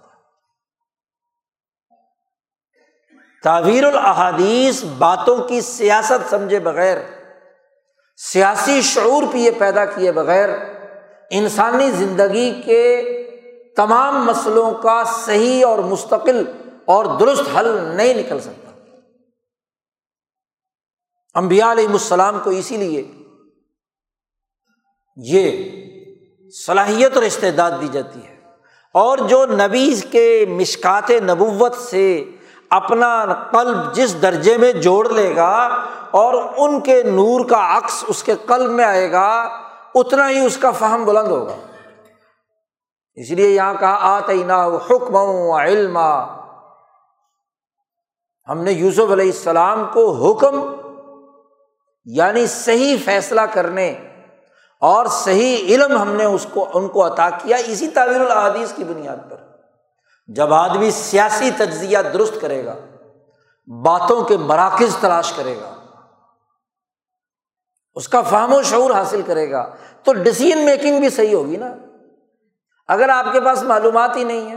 [3.43, 6.97] تعویر الحادیث باتوں کی سیاست سمجھے بغیر،
[8.17, 10.49] سیاسی شعور پیے پیدا کیے بغیر،
[11.31, 13.15] انسانی زندگی کے
[13.75, 16.43] تمام مسئلوں کا صحیح اور مستقل
[16.85, 18.71] اور درست حل نہیں نکل سکتا۔
[21.33, 23.11] امبیا علیہ السلام کو اسی لیے
[25.15, 25.69] یہ
[26.51, 28.35] صلاحیت اور استعداد دی جاتی ہے۔
[28.93, 32.23] اور جو نبی کے مشکات نبوت سے
[32.69, 38.23] اپنا قلب جس درجے میں جوڑ لے گا اور ان کے نور کا عکس اس
[38.23, 39.59] کے قلب میں آئے گا،
[39.95, 41.55] اتنا ہی اس کا فہم بلند ہوگا۔
[43.15, 45.97] اس لیے یہاں کہا آتینا حکم و علم
[48.49, 50.75] ہم نے یوسف علیہ السلام کو حکم
[52.05, 53.91] یعنی صحیح فیصلہ کرنے
[54.81, 58.83] اور صحیح علم ہم نے اس کو، ان کو عطا کیا۔ اسی تعویر الحادیث کی
[58.83, 59.48] بنیاد پر۔
[60.35, 62.75] جب آدمی سیاسی تجزیہ درست کرے گا،
[63.85, 65.75] باتوں کے مراکز تلاش کرے گا،
[67.93, 71.75] اس کا فہم و شعور حاصل کرے گا، تو ڈسیزن میکنگ بھی صحیح ہوگی نا۔
[72.87, 74.55] اگر آپ کے پاس معلومات ہی نہیں ہے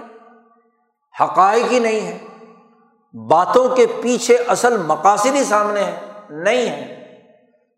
[1.21, 2.19] حقائق ہی نہیں ہے
[3.29, 6.01] باتوں کے پیچھے اصل مقاصد ہی سامنے ہے
[6.31, 7.03] نہیں ہے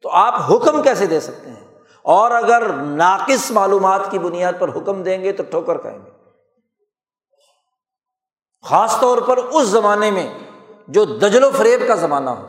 [0.02, 1.66] تو آپ حکم کیسے دے سکتے ہیں؟
[2.02, 6.13] اور اگر ناقص معلومات کی بنیاد پر حکم دیں گے تو ٹھوکر کہیں گے۔
[8.64, 10.34] خاص طور پر اس زمانے میں
[10.88, 12.46] جو دجل و فریب کا زمانہ ہو۔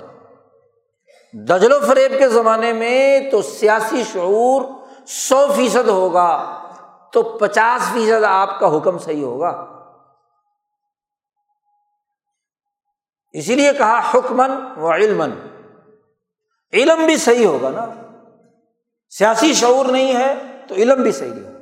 [1.33, 4.61] دجل و فریب کے زمانے میں تو سیاسی شعور
[5.07, 6.61] سو فیصد ہوگا،
[7.11, 9.71] تو پچاس فیصد آپ کا حکم صحیح ہوگا۔
[13.33, 15.31] اسی لیے کہا حکمن و علمن
[16.73, 17.85] علم بھی صحیح ہوگا نا۔
[19.09, 20.35] سیاسی شعور نہیں ہے
[20.67, 21.59] تو علم بھی صحیح ہوگا۔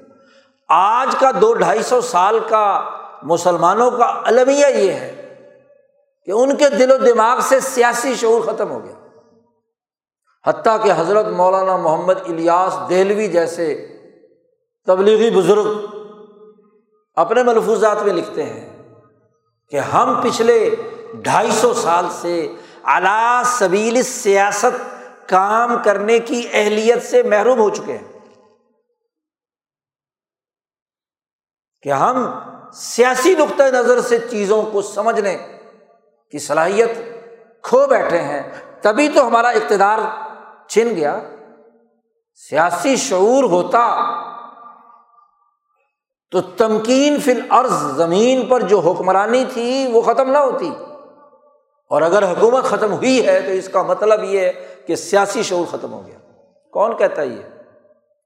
[0.69, 2.92] آج کا دو ڈھائی سو سال کا
[3.23, 5.37] مسلمانوں کا المیہ یہ ہے
[6.25, 8.93] کہ ان کے دل و دماغ سے سیاسی شعور ختم ہو گیا۔
[10.45, 13.87] حتیٰ کہ حضرت مولانا محمد الیاس دہلوی جیسے
[14.85, 15.85] تبلیغی بزرگ
[17.15, 18.83] اپنے ملفوظات میں لکھتے ہیں
[19.69, 20.75] کہ ہم پچھلے
[21.13, 24.81] ڈھائی سو سال سے اعلیٰ سبیل سیاست
[25.29, 28.19] کام کرنے کی اہلیت سے محروم ہو چکے ہیں
[31.81, 32.25] کہ ہم
[32.75, 35.37] سیاسی نقطۂ نظر سے چیزوں کو سمجھنے
[36.31, 36.89] کی صلاحیت
[37.61, 38.41] کھو بیٹھے ہیں،
[38.81, 39.99] تبھی تو ہمارا اقتدار
[40.67, 41.19] چھن گیا۔
[42.49, 43.97] سیاسی شعور ہوتا
[46.31, 50.69] تو تمکین فل عرض زمین پر جو حکمرانی تھی وہ ختم نہ ہوتی۔
[51.89, 55.65] اور اگر حکومت ختم ہوئی ہے تو اس کا مطلب یہ ہے کہ سیاسی شعور
[55.71, 56.17] ختم ہو گیا۔
[56.71, 57.41] کون کہتا ہے یہ؟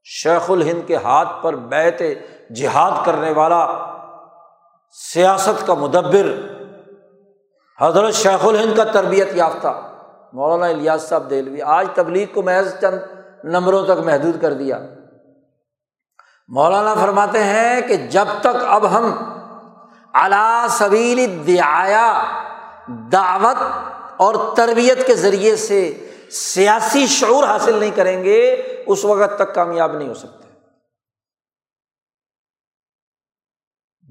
[0.03, 2.01] شیخ الہند کے ہاتھ پر بیت
[2.55, 3.96] جہاد کرنے والا
[4.91, 6.27] سیاست کا مدبر،
[7.81, 9.99] حضرت شیخ الہند کا تربیت یافتہ،
[10.33, 12.99] مولانا الیاس صاحب دہلوی، آج تبلیغ کو محض چند
[13.43, 14.79] نمبروں تک محدود کر دیا۔
[16.47, 19.11] مولانا فرماتے ہیں کہ جب تک اب ہم
[20.13, 22.23] اعلیٰ سبیل دعایا
[23.11, 23.57] دعوت
[24.17, 28.39] اور تربیت کے ذریعے سے سیاسی شعور حاصل نہیں کریں گے،
[28.87, 30.47] اس وقت تک کامیاب نہیں ہو سکتے۔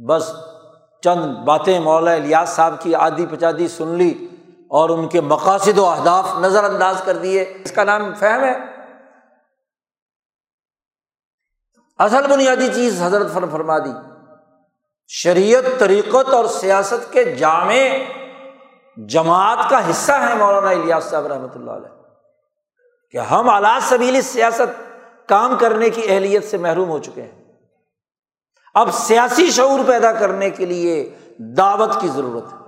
[0.07, 0.33] بس
[1.03, 4.29] چند باتیں مولا الیاس صاحب کی آدھی پچادی سن لی
[4.69, 8.55] اور ان کے مقاصد و اہداف نظر انداز کر دیے۔ اس کا نام فہم ہے۔
[11.99, 13.91] اصل بنیادی چیز حضرت فر فرما دی۔
[15.09, 17.75] شریعت، طریقت اور سیاست کے جامع
[18.97, 22.03] جماعت کا حصہ ہے مولانا الیاس صاحب رحمۃ اللہ علیہ۔
[23.11, 27.46] کہ ہم اعلیٰ سبیلی سیاست کام کرنے کی اہلیت سے محروم ہو چکے ہیں۔
[28.77, 32.59] اب سیاسی شعور پیدا کرنے کے لیے دعوت کی ضرورت ہے۔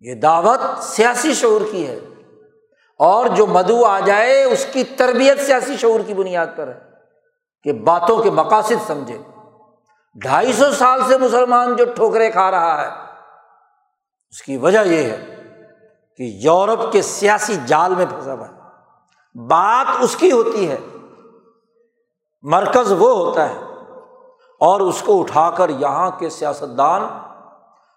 [0.00, 2.00] یہ دعوت سیاسی شعور کی ہے۔
[2.98, 6.80] اور جو مدو آ جائے، اس کی تربیت سیاسی شعور کی بنیاد پر ہے
[7.62, 9.18] کہ باتوں کے مقاصد سمجھے۔
[10.22, 12.88] ڈھائی سو سال سے مسلمان جو ٹھوکرے کھا رہا ہے،
[14.30, 15.42] اس کی وجہ یہ ہے
[16.16, 18.54] کہ یورپ کے سیاسی جال میں پھنسا ہوا ہے۔
[19.48, 20.78] بات اس کی ہوتی ہے،
[22.42, 23.73] مرکز وہ ہوتا ہے
[24.64, 27.02] اور اس کو اٹھا کر یہاں کے سیاستدان،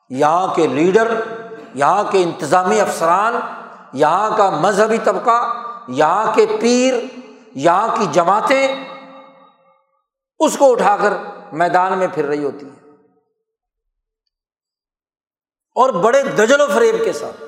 [0.09, 1.21] یہاں کے لیڈر،
[1.73, 3.39] یہاں کے انتظامی افسران،
[3.93, 5.53] یہاں کا مذہبی طبقہ،
[5.87, 6.93] یہاں کے پیر،
[7.55, 8.89] یہاں کی جماعتیں،
[10.39, 11.13] اس کو اٹھا کر
[11.51, 12.89] میدان میں پھر رہی ہوتی ہیں۔
[15.75, 17.43] اور بڑے دجل و فریب کے ساتھ۔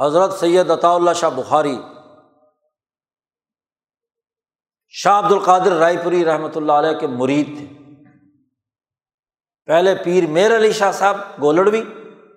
[0.00, 1.82] حضرت سید عطا اللہ شاہ بخاری
[4.98, 7.66] شاہ عبد القادر رائے پوری رحمۃ اللہ علیہ کے مرید تھے۔
[9.66, 11.82] پہلے پیر میر علی شاہ صاحب گولڑوی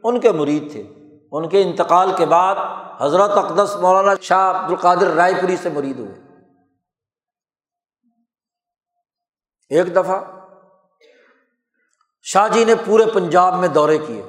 [0.03, 0.83] ان کے مرید تھے۔
[1.31, 2.55] ان کے انتقال کے بعد
[3.01, 6.11] حضرت اقدس مولانا شاہ عبد القادر رائے پوری سے مرید ہوئے۔
[9.69, 10.23] ایک دفعہ
[12.21, 14.21] شاہ جی نے پورے پنجاب میں دورے کیے۔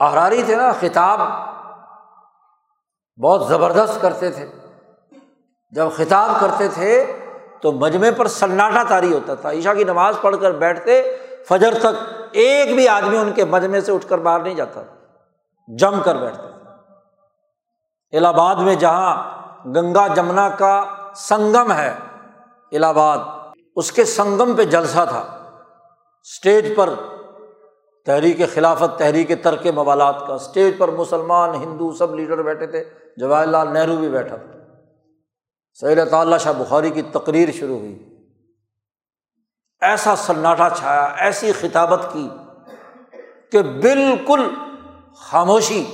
[0.00, 1.20] احراری تھے نا، خطاب
[3.22, 4.46] بہت زبردست کرتے تھے۔
[5.70, 7.19] جب خطاب کرتے تھے
[7.62, 11.16] تو مجمے پر سناٹا تاری ہوتا تھا۔ عشا کی نماز پڑھ کر بیٹھتے،
[11.48, 14.82] فجر تک ایک بھی آدمی ان کے مجمے سے اٹھ کر باہر نہیں جاتا
[15.68, 16.50] جم کر بیٹھتے
[18.16, 20.84] الہ آباد میں جہاں گنگا جمنا کا
[21.16, 21.94] سنگم ہے
[22.72, 23.18] الہ آباد
[23.76, 25.22] اس کے سنگم پہ جلسہ تھا۔
[26.22, 26.90] اسٹیج پر
[28.06, 32.84] تحریک خلافت، تحریک ترک موالات کا۔ اسٹیج پر مسلمان، ہندو سب لیڈر بیٹھے تھے۔
[33.16, 34.59] جواہر لال نہرو بھی بیٹھا تھا۔
[35.72, 38.26] سید تعالیٰ شاہ بخاری کی تقریر شروع ہوئی۔
[39.80, 42.28] ایسا سناٹا چھایا، ایسی خطابت کی
[43.52, 44.54] کہ بالکل
[45.16, 45.84] خاموشی۔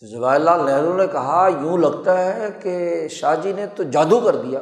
[0.00, 4.20] تو جواہر لال نہرو نے کہا، یوں لگتا ہے کہ شاہ جی نے تو جادو
[4.20, 4.60] کر دیا۔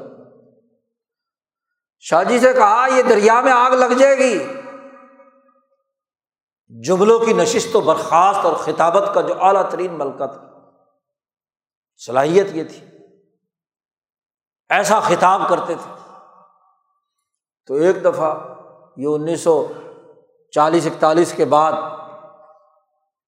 [2.00, 4.46] شاہ جی سے کہا، یہ دریا میں آگ لگ جائے گی۔
[6.82, 10.53] جملوں کی نشست و برخاست اور خطابت کا جو اعلیٰ ترین ملکہ تھا۔
[12.06, 12.86] صلاحیت یہ تھی۔
[14.68, 16.10] ایسا خطاب کرتے تھے۔
[17.66, 18.38] تو ایک دفعہ
[18.96, 19.72] یہ انیس سو
[20.52, 21.72] چالیس اکتالیس کے بعد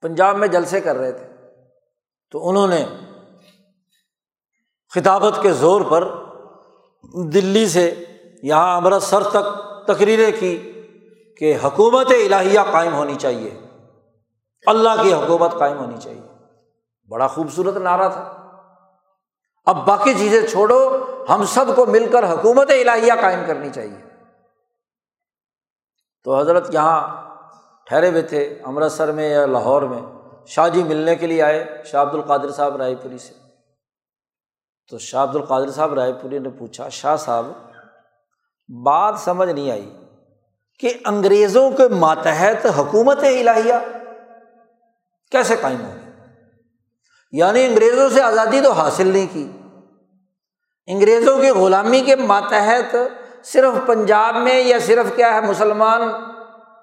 [0.00, 1.26] پنجاب میں جلسے کر رہے تھے۔
[2.30, 2.86] تو انہوں نے
[4.94, 6.12] خطابت کے زور پر
[7.32, 8.04] دلی سے
[8.42, 10.72] یہاں امرتسر تک تقریریں کی
[11.38, 13.60] کہ حکومت الہیہ قائم ہونی چاہیے۔
[14.66, 16.28] اللہ کی حکومت قائم ہونی چاہیے۔
[17.08, 18.35] بڑا خوبصورت نعرہ تھا۔
[19.66, 24.02] اب باقی چیزیں چھوڑو، ہم سب کو مل کر حکومت الہیہ قائم کرنی چاہیے۔
[26.24, 27.26] تو حضرت یہاں
[27.86, 30.02] ٹھہرے ہوئے تھے، امرتسر میں یا لاہور میں۔
[30.46, 33.34] شاہ جی ملنے کے لیے آئے، شاہ عبد القادر صاحب رائے پوری سے۔
[34.90, 37.46] تو شاہ عبد القادر صاحب رائے پوری نے پوچھا، شاہ صاحب،
[38.84, 39.96] بات سمجھ نہیں آئی
[40.78, 43.74] کہ انگریزوں کے ماتحت حکومت الہیہ
[45.30, 45.94] کیسے قائم ہو
[47.32, 49.48] یعنی انگریزوں سے آزادی تو حاصل نہیں کی۔
[50.86, 52.96] انگریزوں کی غلامی کے ماتحت
[53.44, 56.02] صرف پنجاب میں یا صرف کیا ہے مسلمان؟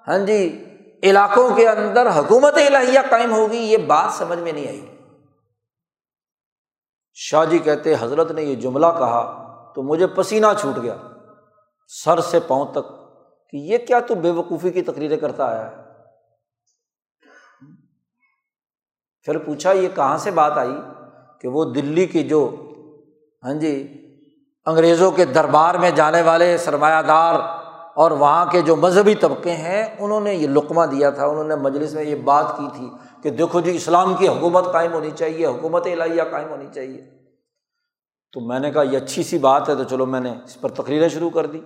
[0.08, 0.64] ہاں جی
[1.02, 4.86] علاقوں کے اندر حکومت الہیہ قائم ہوگی، یہ بات سمجھ میں نہیں آئی۔
[7.14, 9.22] شاہ جی کہتے حضرت نے یہ جملہ کہا
[9.74, 10.96] تو مجھے پسینہ چھوٹ گیا،
[11.88, 12.88] سر سے پاؤں تک،
[13.50, 15.83] کہ یہ کیا تو بے وقوفی کی تقریریں کرتا آیا ہے؟
[19.24, 20.74] پھر پوچھا، یہ کہاں سے بات آئی؟
[21.40, 22.56] کہ وہ دلی کی جو
[23.42, 24.00] ہاں جی
[24.66, 27.40] انگریزوں کے دربار میں جانے والے سرمایہ دار
[27.94, 31.54] اور وہاں کے جو مذہبی طبقے ہیں، انہوں نے یہ لقمہ دیا تھا، انہوں نے
[31.54, 32.88] مجلس میں یہ بات کی تھی
[33.22, 37.04] کہ دیکھو جی اسلام کی حکومت قائم ہونی چاہیے، حکومت الہیہ قائم ہونی چاہیے۔
[38.32, 40.68] تو میں نے کہا، یہ اچھی سی بات ہے، تو چلو میں نے اس پر
[40.68, 41.60] تقریریں شروع کر دی۔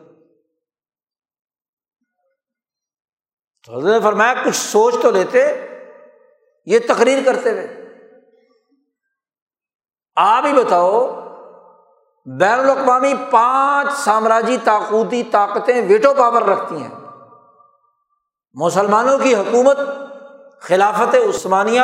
[3.66, 5.68] تو حضرت نے فرمایا، کچھ سوچ تو لیتے
[6.69, 7.89] یہ تقریر کرتے ہوئے۔
[10.16, 11.07] آپ ہی بتاؤ،
[12.27, 16.95] بین الاقوامی پانچ سامراجی طاقوتی طاقتیں ویٹو پاور رکھتی ہیں۔
[18.55, 19.79] مسلمانوں کی حکومت
[20.61, 21.83] خلافت عثمانیہ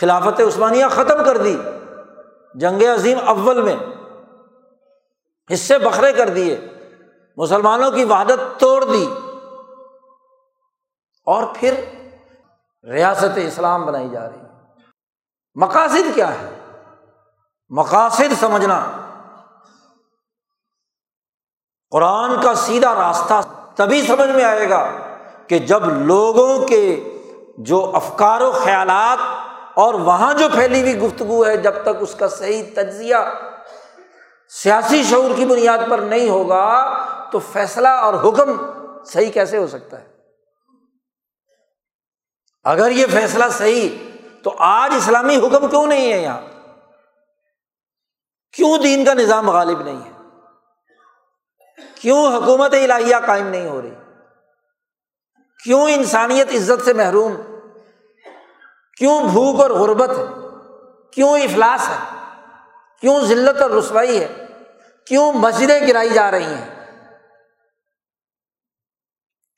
[0.00, 1.58] خلافت عثمانیہ ختم کر دی،
[2.54, 3.76] جنگ عظیم اول میں۔
[5.52, 6.60] حصے بکھرے کر دیے۔
[7.36, 9.14] مسلمانوں کی وحدت توڑ دی۔
[11.26, 11.74] اور پھر
[12.92, 14.46] ریاست اسلام بنائی جا رہی
[15.54, 16.50] مقاصد کیا ہے
[17.68, 18.90] مقاصد سمجھنا۔
[21.90, 23.40] قرآن کا سیدھا راستہ
[23.76, 24.90] تبھی سمجھ میں آئے گا
[25.46, 27.12] کہ جب لوگوں کے
[27.58, 29.18] جو افکار و خیالات
[29.74, 33.16] اور وہاں جو پھیلی ہوئی گفتگو ہے، جب تک اس کا صحیح تجزیہ
[34.48, 36.96] سیاسی شعور کی بنیاد پر نہیں ہوگا،
[37.32, 38.56] تو فیصلہ اور حکم
[39.04, 40.15] صحیح کیسے ہو سکتا ہے؟
[42.66, 43.88] اگر یہ فیصلہ صحیح
[44.42, 46.40] تو آج اسلامی حکم کیوں نہیں ہے یہاں؟
[48.52, 50.12] کیوں دین کا نظام غالب نہیں ہے؟
[52.00, 53.94] کیوں حکومت الہیہ قائم نہیں ہو رہی؟
[55.64, 57.36] کیوں انسانیت عزت سے محروم؟
[58.96, 60.24] کیوں بھوک اور غربت ہے؟
[61.12, 62.16] کیوں افلاس ہے؟
[63.00, 64.46] کیوں ذلت اور رسوائی ہے؟
[65.06, 66.86] کیوں مسجدیں گرائی جا رہی ہیں؟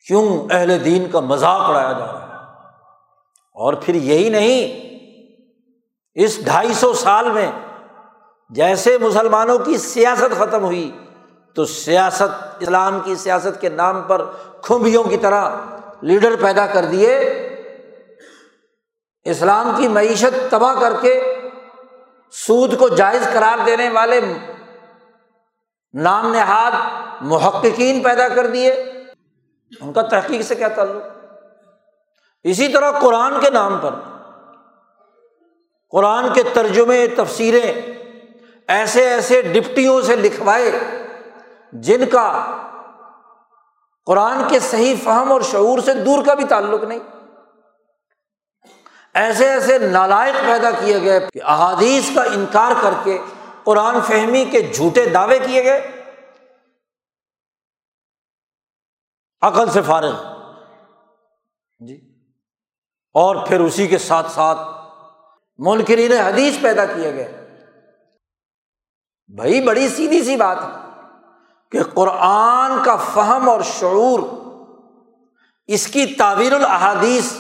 [0.07, 2.28] کیوں اہل دین کا مذاق اڑایا جا رہا ہے؟
[3.59, 4.87] اور پھر یہی نہیں،
[6.15, 7.51] اس ڈھائی سو سال میں
[8.51, 10.91] جیسے مسلمانوں کی سیاست ختم ہوئی،
[11.57, 14.25] تو سیاست، اسلام کی سیاست کے نام پر
[14.63, 15.57] کھمبیوں کی طرح
[16.03, 17.17] لیڈر پیدا کر دیے،
[19.27, 21.21] اسلام کی معیشت تباہ کر کے
[22.33, 24.21] سود کو جائز قرار دینے والے
[25.95, 26.73] نام نہاد
[27.21, 28.73] محققین پیدا کر دیے۔
[29.81, 31.18] ان کا تحقیق سے کیا تعلق؟
[32.45, 33.95] اسی طرح قرآن کے نام پر،
[35.91, 37.73] قرآن کے ترجمے، تفسیریں
[38.69, 40.81] ایسے ایسے ڈپٹیوں سے لکھوائے
[41.73, 42.57] جن کا
[44.07, 46.99] قرآن کے صحیح فہم اور شعور سے دور کا بھی تعلق نہیں۔
[49.15, 53.19] ایسے ایسے نالائق پیدا کیے گئے کہ احادیث کا انکار کر کے
[53.65, 56.05] قرآن فہمی کے جھوٹے دعوے کیے گئے۔
[59.43, 60.38] عقل سے فارغ۔
[63.19, 64.59] اور پھر اسی کے ساتھ ساتھ
[65.59, 67.33] منکرین حدیث پیدا کیے گئے۔
[69.29, 70.77] بھائی، بڑی سیدھی سی بات ہے
[71.73, 74.21] کہ قرآن کا فہم اور شعور،
[75.67, 77.33] اس کی تعویر الحادیث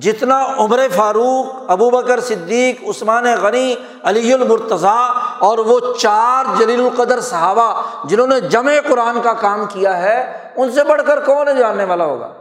[0.00, 7.20] جتنا عمر فاروق، ابو بکر صدیق، عثمان غنی، علی المرتضیٰ اور وہ چار جلیل القدر
[7.20, 10.18] صحابہ جنہوں نے جمع قرآن کا کام کیا ہے،
[10.56, 12.32] ان سے بڑھ کر کون جاننے والا ہوگا؟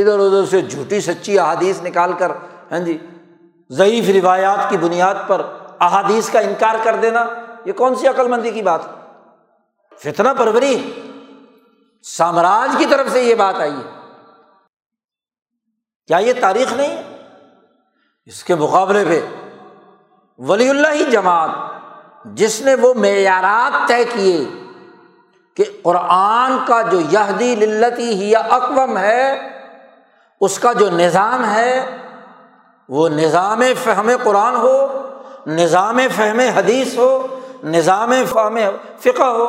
[0.00, 2.32] ادھر ادھر سے جھوٹی سچی احادیث نکال کر
[2.70, 2.98] ہاں جی
[3.70, 5.42] ضعیف روایات کی بنیاد پر
[5.80, 7.24] احادیث کا انکار کر دینا،
[7.64, 8.80] یہ کون سی عقل مندی کی بات؟
[9.98, 10.92] فتنا پروری،
[12.02, 13.90] سامراج کی طرف سے یہ بات آئی ہے۔
[16.06, 17.02] کیا یہ تاریخ نہیں؟ ہے
[18.26, 19.26] اس کے مقابلے پہ
[20.38, 21.50] ولی اللہ ہی جماعت،
[22.24, 24.44] جس نے وہ معیارات طے کیے
[25.54, 29.57] کہ قرآن کا جو یہدی للتی ہی اقوام ہے
[30.40, 31.86] اس کا جو نظام ہے،
[32.88, 34.86] وہ نظام فہم قرآن ہو،
[35.46, 37.26] نظام فہم حدیث ہو،
[37.64, 38.58] نظام فہم
[38.98, 39.46] فقہ ہو،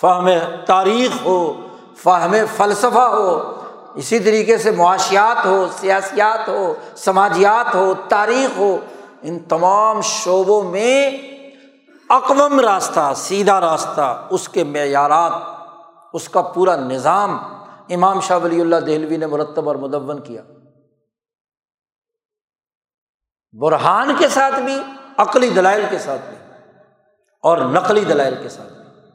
[0.00, 0.28] فہم
[0.66, 1.52] تاریخ ہو،
[1.96, 3.60] فہم فلسفہ ہو،
[3.94, 8.76] اسی طریقے سے معاشیات ہو، سیاسیات ہو، سماجیات ہو، تاریخ ہو،
[9.22, 11.10] ان تمام شعبوں میں
[12.08, 15.32] اقوام راستہ، سیدھا راستہ، اس کے معیارات،
[16.12, 17.38] اس کا پورا نظام
[17.90, 20.42] امام شاہ ولی اللہ دہلوی نے مرتب اور مدون کیا۔
[23.52, 24.82] برہان کے ساتھ بھی،
[25.16, 26.36] عقلی دلائل کے ساتھ بھی،
[27.42, 29.10] اور نقلی دلائل کے ساتھ بھی۔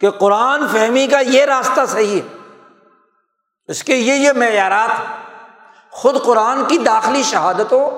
[0.00, 2.36] کہ قرآن فہمی کا یہ راستہ صحیح ہے۔
[3.68, 4.90] اس کے یہ یہ معیارات
[5.90, 7.90] خود قرآن کی داخلی شہادتوں،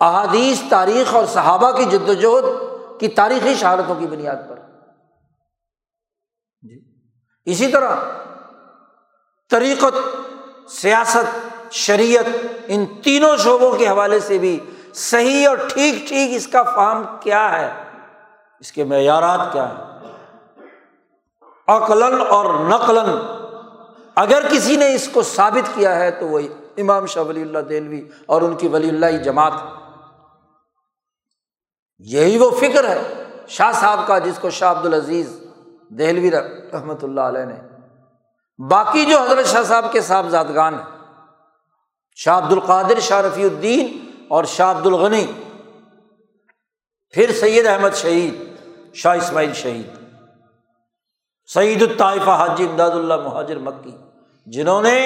[0.00, 2.44] احادیث، تاریخ اور صحابہ کی جد وجہد
[3.00, 4.58] کی تاریخی شہادتوں کی بنیاد پر۔
[6.62, 6.80] جی۔
[7.44, 7.96] اسی طرح
[9.50, 9.94] طریقت،
[10.70, 12.24] سیاست، شریعت،
[12.66, 14.60] ان تینوں شعبوں کے حوالے سے بھی
[14.94, 17.72] صحیح اور ٹھیک ٹھیک اس کا فام کیا ہے؟
[18.60, 19.90] اس کے معیارات کیا ہے
[21.68, 23.08] عقلاً اور نقلاً۔
[24.14, 26.40] اگر کسی نے اس کو ثابت کیا ہے تو وہ
[26.76, 29.52] امام شاہ ولی اللہ دہلوی اور ان کی ولی اللہ جماعت۔
[31.98, 35.40] یہی وہ فکر ہے شاہ صاحب کا جس کو شاہ عبد العزیز
[35.88, 36.30] دہلوی
[36.72, 37.69] رحمۃ اللہ علیہ نے
[38.60, 40.84] باقی جو حضرت شاہ صاحب کے صاحبزادگان ہیں،
[42.18, 43.86] شاہ عبد القادر شاہ رفیع الدین
[44.28, 45.24] اور شاہ عبد الغنی
[47.14, 48.34] پھر سید احمد شہید،
[48.94, 49.86] شاہ اسماعیل شہید
[51.48, 53.96] سعید الطائفہ حاجی امداد اللہ مہاجر مکی،
[54.46, 54.98] جنہوں نے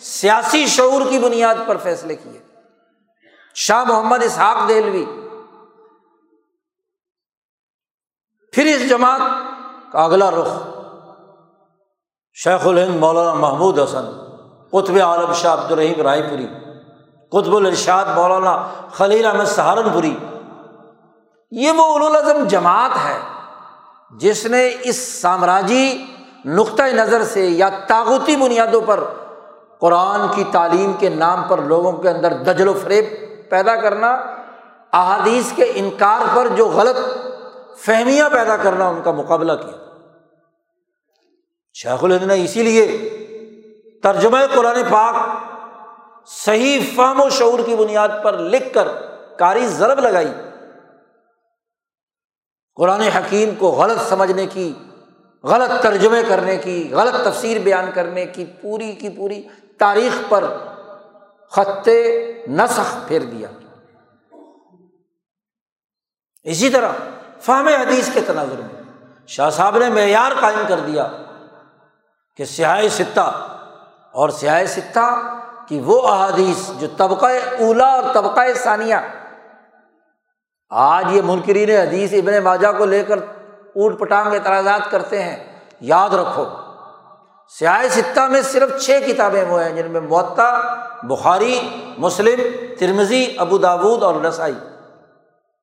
[0.00, 2.38] سیاسی شعور کی بنیاد پر فیصلے کیے۔
[3.56, 5.04] شاہ محمد اسحاق دہلوی،
[8.52, 9.20] پھر اس جماعت
[9.92, 10.79] کا اگلا رخ۔
[12.34, 14.04] شیخ الہند مولانا محمود حسن،
[14.70, 16.46] قطب عالم شاہ عبد الرحیم رائے پوری
[17.32, 20.14] قطب الرشاد مولانا خلیل احمد سہارنپوری۔
[21.50, 23.18] یہ وہ الاظم جماعت ہے
[24.10, 26.04] جس نے اس سامراجی
[26.44, 29.04] نقطۂ نظر سے یا طاقتی بنیادوں پر
[29.80, 33.04] قرآن کی تعلیم کے نام پر لوگوں کے اندر دجل و فریب
[33.50, 34.10] پیدا کرنا،
[34.92, 36.96] احادیث کے انکار پر جو غلط
[37.78, 39.79] فہمیاں پیدا کرنا ان کا مقابلہ کیا۔
[41.74, 42.86] شیخ الہند نے اسی لیے
[44.02, 45.14] ترجمہ قرآن پاک
[46.26, 48.88] صحیح فہم و شعور کی بنیاد پر لکھ کر
[49.38, 50.32] کاری ضرب لگائی۔
[52.74, 54.74] قرآن حکیم کو غلط سمجھنے کی،
[55.44, 59.42] غلط ترجمے کرنے کی، غلط تفسیر بیان کرنے کی پوری کی پوری
[59.78, 60.44] تاریخ پر
[61.50, 61.88] خط
[62.48, 63.48] نسخ پھیر دیا۔
[66.42, 66.92] اسی طرح
[67.40, 68.82] فہم حدیث کے تناظر میں
[69.26, 71.08] شاہ صاحب نے معیار قائم کر دیا۔
[72.36, 73.30] کہ سیاہ ستہ
[74.12, 75.36] اور سیاہ ستہ
[75.68, 78.94] کی وہ احادیث جو طبقۂ اولا اور طبقۂ ثانیہ،
[80.70, 83.18] آج یہ منکرین حدیث ابن ماجا کو لے کر
[83.74, 86.44] اوٹ پٹانگ اعتراضات کرتے ہیں، یاد رکھو۔
[87.58, 90.50] سیاہ ستہ میں صرف چھ کتابیں وہ ہیں جن میں معطا
[91.02, 91.60] بخاری،
[91.98, 92.40] مسلم
[92.78, 94.54] ترمزی ابو داود اور رسائی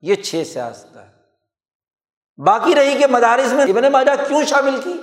[0.02, 1.06] یہ چھ سیاست ہے
[2.38, 4.94] باقی رہی کہ مدارس میں ابن ماجا کیوں شامل کی؟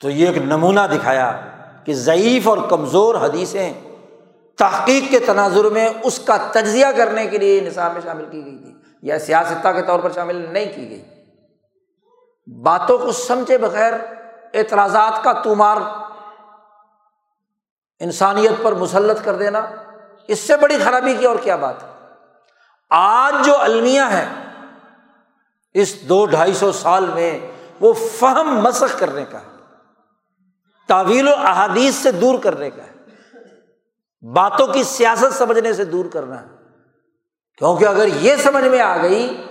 [0.00, 1.40] تو یہ ایک نمونہ دکھایا
[1.84, 3.72] کہ ضعیف اور کمزور حدیثیں
[4.58, 8.58] تحقیق کے تناظر میں اس کا تجزیہ کرنے کے لیے نصاب میں شامل کی گئی
[8.58, 11.02] تھی یا سیاستہ کے طور پر شامل نہیں کی گئی۔
[12.62, 13.92] باتوں کو سمجھے بغیر
[14.54, 15.76] اعتراضات کا تمار
[18.00, 19.66] انسانیت پر مسلط کر دینا
[20.28, 21.88] اس سے بڑی خرابی کی اور کیا بات ہے؟
[22.90, 24.28] آج جو المیہ ہے
[25.74, 27.40] اس دو ڈھائی سو سال میں
[27.80, 29.59] وہ فہم مسخ کرنے کا ہے۔
[30.90, 32.90] تعویل و احادیث سے دور کرنے کا ہے۔
[34.32, 36.46] باتوں کی سیاست سمجھنے سے دور کرنا ہے۔
[37.58, 39.42] کیونکہ اگر یہ سمجھ میں آ گئی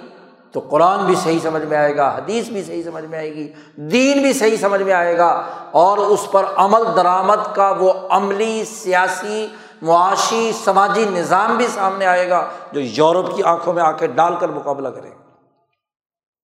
[0.52, 3.54] تو قرآن بھی صحیح سمجھ میں آئے گا، حدیث بھی صحیح سمجھ میں آئے گی،
[3.76, 8.66] دین بھی صحیح سمجھ میں آئے گا، اور اس پر عمل درآمد کا وہ عملی،
[8.66, 9.48] سیاسی،
[9.82, 14.34] معاشی، سماجی نظام بھی سامنے آئے گا جو یورپ کی آنکھوں میں آ کے ڈال
[14.40, 15.24] کر مقابلہ کرے گا۔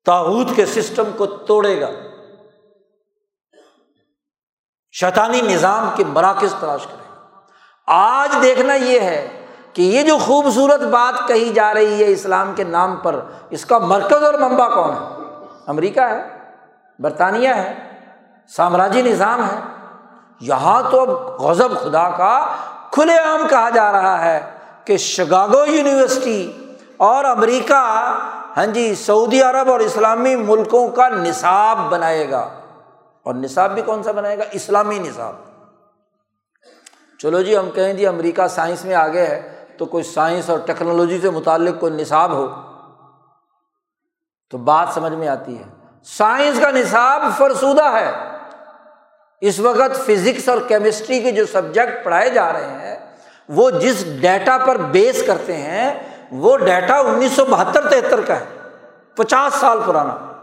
[0.05, 1.89] تاحود کے سسٹم کو توڑے گا۔
[4.99, 7.29] شیطانی نظام کے مراکز تلاش کرے گا
[7.87, 12.63] آج دیکھنا یہ ہے کہ یہ جو خوبصورت بات کہی جا رہی ہے اسلام کے
[12.63, 13.19] نام پر،
[13.49, 15.33] اس کا مرکز اور ممبا کون ہے؟
[15.67, 16.27] امریکہ ہے،
[16.99, 17.73] برطانیہ ہے،
[18.55, 19.59] سامراجی نظام ہے۔
[20.39, 21.09] یہاں تو اب
[21.41, 22.47] غزب خدا کا
[22.91, 24.41] کھلے عام کہا جا رہا ہے
[24.85, 26.51] کہ شگاگو یونیورسٹی
[26.97, 28.13] اور امریکہ
[28.57, 32.49] ہاں جی سعودی عرب اور اسلامی ملکوں کا نصاب بنائے گا۔
[33.25, 35.35] اور نصاب بھی کون سا بنائے گا؟ اسلامی نصاب۔
[37.19, 41.19] چلو جی ہم کہیں جی امریکہ سائنس میں آگے ہے تو کوئی سائنس اور ٹیکنالوجی
[41.21, 42.47] سے متعلق کوئی نصاب ہو
[44.49, 45.63] تو بات سمجھ میں آتی ہے۔
[46.03, 48.11] سائنس کا نصاب فرسودہ ہے۔
[49.41, 53.15] اس وقت فزکس اور کیمسٹری کے جو سبجیکٹ پڑھائے جا رہے ہیں،
[53.49, 58.45] وہ جس ڈیٹا پر بیس کرتے ہیں، وہ ڈیٹا انیس سو بہتر تہتر کا ہے۔
[59.15, 60.34] پچاس سال پرانا۔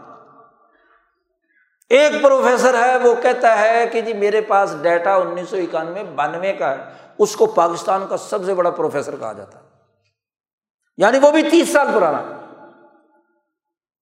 [1.89, 6.53] ایک پروفیسر ہے، وہ کہتا ہے کہ جی میرے پاس ڈیٹا انیس سو اکانوے، بانوے
[6.53, 6.77] کا ہے،
[7.17, 9.63] اس کو پاکستان کا سب سے بڑا پروفیسر کہا جاتا ہے۔
[10.97, 12.21] یعنی وہ بھی تیس سال پرانا۔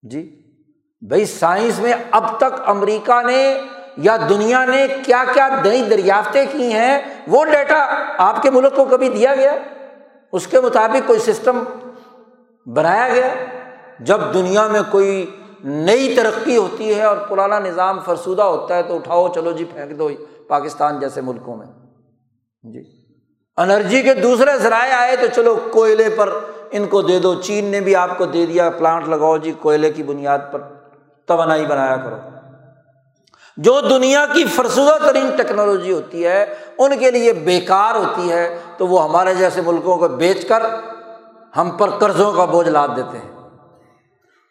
[0.01, 0.41] جی
[1.07, 3.61] بھائی سائنس میں اب تک امریکہ نے
[3.97, 8.85] یا دنیا نے کیا کیا نئی دریافتیں کی ہیں، وہ ڈیٹا آپ کے ملک کو
[8.85, 9.53] کبھی دیا گیا؟
[10.31, 11.63] اس کے مطابق کوئی سسٹم
[12.65, 13.27] بنایا گیا؟
[13.99, 18.95] جب دنیا میں کوئی نئی ترقی ہوتی ہے اور پرانا نظام فرسودہ ہوتا ہے تو
[18.95, 20.09] اٹھاؤ، چلو جی پھینک دو
[20.47, 21.67] پاکستان جیسے ملکوں میں۔
[22.63, 22.83] جی۔
[23.57, 26.29] انرجی کے دوسرے ذرائع آئے تو چلو کوئلے پر
[26.71, 29.91] ان کو دے دو۔ چین نے بھی آپ کو دے دیا، پلانٹ لگاؤ جی کوئلے
[29.91, 30.61] کی بنیاد پر
[31.25, 32.17] توانائی بنایا کرو۔
[33.57, 36.45] جو دنیا کی فرسودہ ترین ٹیکنالوجی ہوتی ہے،
[36.77, 40.63] ان کے لیے بیکار ہوتی ہے تو وہ ہمارے جیسے ملکوں کو بیچ کر
[41.57, 43.40] ہم پر قرضوں کا بوجھ لاد دیتے ہیں۔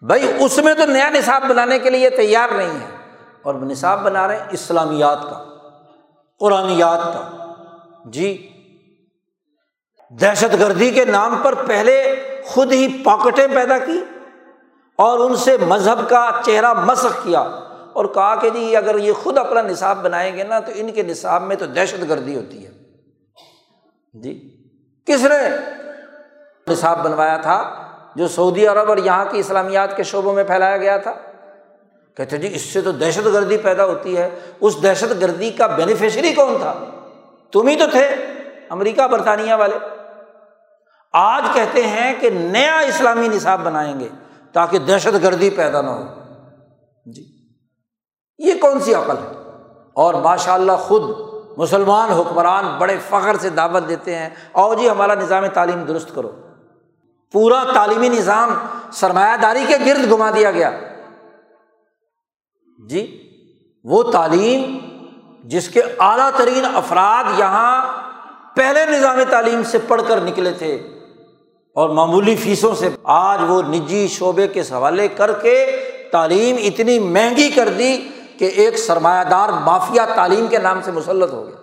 [0.07, 2.87] بھائی اس میں تو نیا نصاب بنانے کے لیے تیار نہیں ہے۔
[3.43, 5.45] اور نصاب بنا رہے ہیں اسلامیات کا،
[6.39, 7.53] قرآنیات کا۔
[8.05, 8.57] جی
[10.21, 12.15] دہشت گردی کے نام پر پہلے
[12.47, 14.05] خود ہی پاکٹیں پیدا کی
[14.97, 17.41] اور ان سے مذہب کا چہرہ مسخ کیا
[17.93, 21.03] اور کہا کہ جی اگر یہ خود اپنا نصاب بنائیں گے نا تو ان کے
[21.03, 22.71] نصاب میں تو دہشت گردی ہوتی ہے۔
[24.15, 24.57] جی
[25.07, 25.57] کس نے
[26.69, 30.97] نصاب بنوایا تھا؟ جو سعودی عرب اور یہاں کی اسلامیات کے شعبوں میں پھیلایا گیا
[30.97, 31.13] تھا،
[32.17, 34.31] کہتے جی اس سے تو دہشت گردی پیدا ہوتی ہے،
[34.61, 36.75] اس دہشت گردی کا بینیفیشری کون تھا؟
[37.53, 38.07] تم ہی تو تھے،
[38.71, 39.79] امریکہ، برطانیہ والے۔
[41.13, 44.09] آج کہتے ہیں کہ نیا اسلامی نصاب بنائیں گے
[44.53, 46.03] تاکہ دہشت گردی پیدا نہ ہو۔
[47.07, 47.25] جی
[48.39, 49.33] یہ کون سی عقل ہے؟
[49.95, 51.03] اور ماشاء اللہ خود
[51.59, 56.33] مسلمان حکمران بڑے فخر سے دعوت دیتے ہیں اور جی ہمارا نظام تعلیم درست کرو۔
[57.33, 58.55] پورا تعلیمی نظام
[58.93, 60.70] سرمایہ داری کے گرد گھما دیا گیا۔
[62.89, 63.31] جی
[63.85, 64.78] وہ تعلیم
[65.45, 67.87] جس کے اعلیٰ ترین افراد یہاں
[68.57, 70.74] پہلے نظام تعلیم سے پڑھ کر نکلے تھے
[71.74, 75.76] اور معمولی فیسوں سے۔ آج وہ نجی شعبے کے حوالے کر کے
[76.12, 78.09] تعلیم اتنی مہنگی کر دی
[78.39, 81.57] کہ ایک سرمایہ دار مافیا تعلیم کے نام سے مسلط ہو گیا۔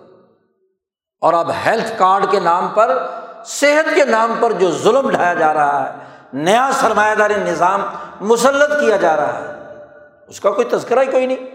[1.20, 3.06] اور اب ہیلتھ کارڈ کے نام پر
[3.46, 5.92] صحت کے نام پر جو ظلم ڈھایا جا رہا ہے،
[6.32, 7.82] نیا سرمایہ داری نظام
[8.20, 9.52] مسلط کیا جا رہا ہے،
[10.28, 11.46] اس کا کوئی تذکرہ ہی کوئی نہیں۔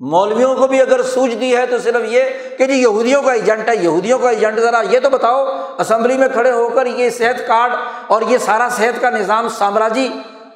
[0.00, 2.22] مولویوں کو بھی اگر سوچ دی ہے تو صرف یہ
[2.58, 5.44] کہ جی یہودیوں کا ایجنٹ ہے، یہودیوں کا ایجنٹ ذرا یہ تو بتاؤ،
[5.78, 7.72] اسمبلی میں کھڑے ہو کر یہ صحت کارڈ
[8.06, 10.08] اور یہ سارا صحت کا نظام سامراجی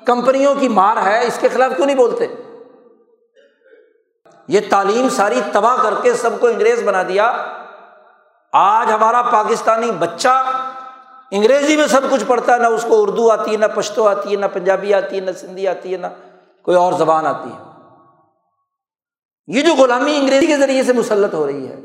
[0.04, 2.26] کمپنیوں کی مار ہے، اس کے خلاف کیوں نہیں بولتے؟
[4.48, 7.32] یہ تعلیم ساری تباہ کر کے سب کو انگریز بنا دیا۔
[8.52, 10.42] آج ہمارا پاکستانی بچہ
[11.30, 14.32] انگریزی میں سب کچھ پڑھتا ہے، نہ اس کو اردو آتی ہے، نہ پشتو آتی
[14.32, 16.06] ہے، نہ پنجابی آتی ہے، نہ سندھی آتی ہے، نہ
[16.62, 17.58] کوئی اور زبان آتی ہے۔
[19.46, 21.80] یہ جو غلامی انگریزی کے ذریعے سے مسلط ہو رہی ہے،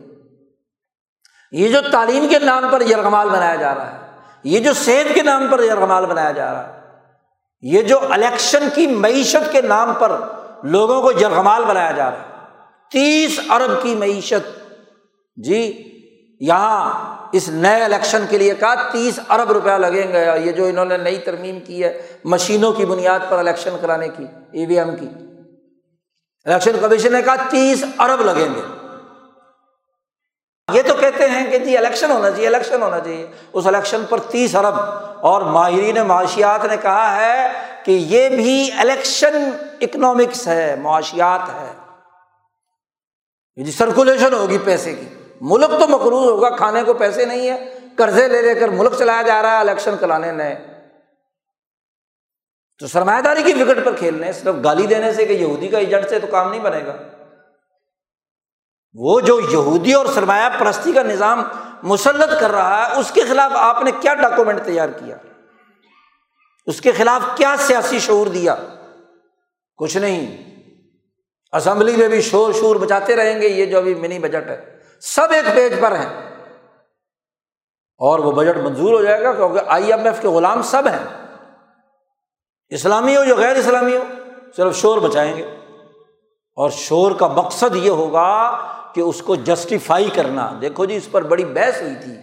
[1.52, 3.98] یہ جو تعلیم کے نام پر یرغمال بنایا جا رہا ہے،
[4.44, 6.80] یہ جو صحت کے نام پر یرغمال بنایا جا رہا ہے،
[7.62, 10.12] یہ جو الیکشن کی معیشت کے نام پر
[10.64, 12.46] لوگوں کو یرغمال بنایا جا رہا ہے۔
[12.92, 14.48] تیس ارب کی معیشت۔
[15.38, 15.94] جی
[16.40, 20.86] یہاں اس نئے الیکشن کے لیے کہا تیس ارب روپیہ لگیں گے یہ جو انہوں
[20.86, 24.96] نے نئی ترمیم کی ہے، مشینوں کی بنیاد پر الیکشن کرانے کی ای وی ایم
[24.96, 25.08] کی۔
[26.46, 28.62] الیکشن کمیشن نے کہا تیس ارب لگیں گے۔
[30.74, 34.20] یہ تو کہتے ہیں کہ جی الیکشن ہونا چاہیے، الیکشن ہونا چاہیے۔ اس الیکشن پر
[34.20, 34.76] تیس ارب۔
[35.22, 37.48] اور ماہرین معاشیات نے کہا ہے
[37.84, 39.50] کہ یہ بھی الیکشن
[39.82, 41.74] اکنامکس ہے، معاشیات ہے۔
[43.64, 48.28] جی سرکولیشن ہوگی پیسے کی۔ ملک تو مقروض ہوگا، کھانے کو پیسے نہیں ہے، قرضے
[48.28, 50.68] لے لے کر ملک چلایا جا رہا ہے، الیکشن کرانے نئے۔
[52.80, 56.10] تو سرمایہ داری کی وکٹ پر کھیلنے، صرف گالی دینے سے کہ یہودی کا ایجنٹ
[56.10, 56.98] سے تو کام نہیں بنے گا۔
[58.94, 61.44] وہ جو یہودی اور سرمایہ پرستی کا نظام
[61.84, 65.18] مسلط کر رہا ہے، اس کے خلاف آپ نے کیا ڈاکومنٹ تیار کیا؟
[66.66, 68.56] اس کے خلاف کیا سیاسی شعور دیا؟
[69.78, 70.38] کچھ نہیں۔
[71.54, 75.28] اسمبلی میں بھی شور شور بچاتے رہیں گے، یہ جو ابھی منی بجٹ ہے۔ سب
[75.32, 76.28] ایک پیج پر ہیں۔
[77.98, 81.28] اور وہ بجٹ منظور ہو جائے گا کیونکہ آئی ایم ایف کے غلام سب ہیں۔
[82.70, 84.04] اسلامی ہو یا غیر اسلامی ہو،
[84.58, 85.44] صرف شور بچائیں گے۔
[86.56, 88.58] اور شور کا مقصد یہ ہوگا
[88.94, 92.14] کہ اس کو جسٹیفائی کرنا۔ دیکھو جی اس پر بڑی بحث ہوئی تھی۔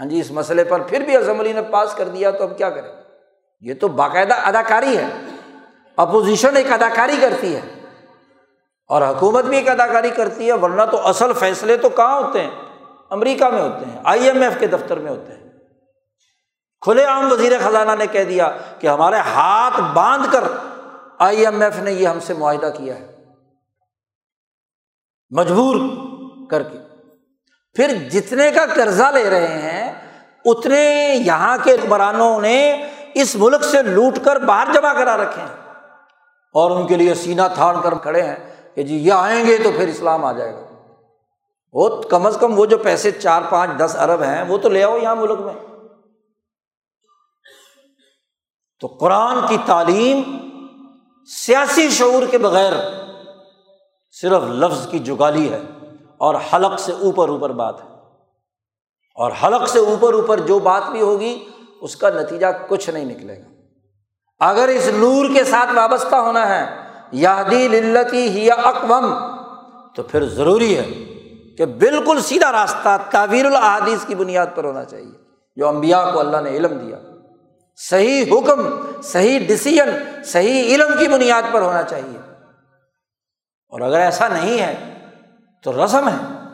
[0.00, 2.70] ہاں جی اس مسئلے پر پھر بھی اسمبلی نے پاس کر دیا، تو اب کیا
[2.70, 2.92] کریں؟
[3.60, 5.08] یہ تو باقاعدہ اداکاری ہے۔
[5.96, 7.60] اپوزیشن ایک اداکاری کرتی ہے۔
[8.88, 12.50] اور حکومت بھی ایک اداکاری کرتی ہے، ورنہ تو اصل فیصلے تو کہاں ہوتے ہیں؟
[13.10, 15.46] امریکہ میں ہوتے ہیں، آئی ایم ایف کے دفتر میں ہوتے ہیں۔
[16.80, 20.44] کھلے عام وزیر خزانہ نے کہہ دیا کہ ہمارے ہاتھ باندھ کر
[21.18, 23.24] آئی ایم ایف نے یہ ہم سے معاہدہ کیا ہے۔
[25.30, 25.76] مجبور
[26.50, 26.78] کر کے۔
[27.74, 30.10] پھر جتنے کا قرضہ لے رہے ہیں،
[30.44, 35.72] اتنے یہاں کے حکمرانوں نے اس ملک سے لوٹ کر باہر جمع کرا رکھے ہیں۔
[36.52, 39.70] اور ان کے لیے سینا تھاڑ کر کھڑے ہیں۔ کہ جی یہ آئیں گے تو
[39.76, 40.60] پھر اسلام آ جائے گا۔
[41.72, 44.84] وہ کم از کم وہ جو پیسے چار پانچ دس ارب ہیں وہ تو لے
[44.84, 45.54] آؤ یہاں ملک میں۔
[48.80, 50.22] تو قرآن کی تعلیم
[51.26, 52.72] سیاسی شعور کے بغیر
[54.10, 55.60] صرف لفظ کی جگالی ہے
[56.18, 57.88] اور حلق سے اوپر اوپر بات ہے۔
[59.14, 61.44] اور حلق سے اوپر اوپر جو بات بھی ہوگی،
[61.80, 63.48] اس کا نتیجہ کچھ نہیں نکلے گا۔
[64.48, 69.36] اگر اس نور کے ساتھ وابستہ ہونا ہے یادی للتی ہی اقوام
[69.94, 70.86] تو پھر ضروری ہے
[71.58, 75.18] کہ بالکل سیدھا راستہ تعویر الحادیث کی بنیاد پر ہونا چاہیے،
[75.56, 76.98] جو امبیا کو اللہ نے علم دیا۔
[77.76, 82.18] صحیح حکم، صحیح ڈسیزن صحیح علم کی بنیاد پر ہونا چاہیے۔
[83.68, 84.94] اور اگر ایسا نہیں ہے
[85.62, 86.46] تو رسم ہے۔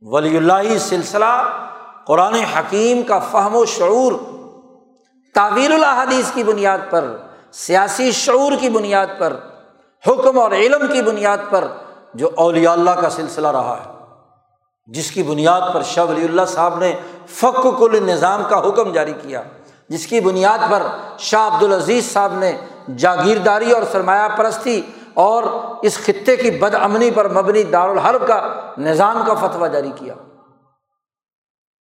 [0.00, 1.58] ولی اللہ سلسلہ
[2.06, 4.12] قرآن حکیم کا فہم و شعور
[5.34, 7.16] تعویر الحادیث کی بنیاد پر،
[7.52, 9.36] سیاسی شعور کی بنیاد پر
[10.06, 11.64] حکم اور علم کی بنیاد پر
[12.14, 13.90] جو اولیاء اللہ کا سلسلہ رہا ہے،
[14.86, 16.94] جس کی بنیاد پر شاہ ولی اللہ صاحب نے
[17.26, 19.42] فق کل نظام کا حکم جاری کیا،
[19.88, 20.82] جس کی بنیاد پر
[21.18, 22.56] شاہ عبد العزیز صاحب نے
[22.96, 24.80] جاگیرداری اور سرمایہ پرستی
[25.14, 25.42] اور
[25.82, 28.40] اس خطے کی بد امنی پر مبنی دارالحرب کا
[28.78, 30.14] نظام کا فتویٰ جاری کیا۔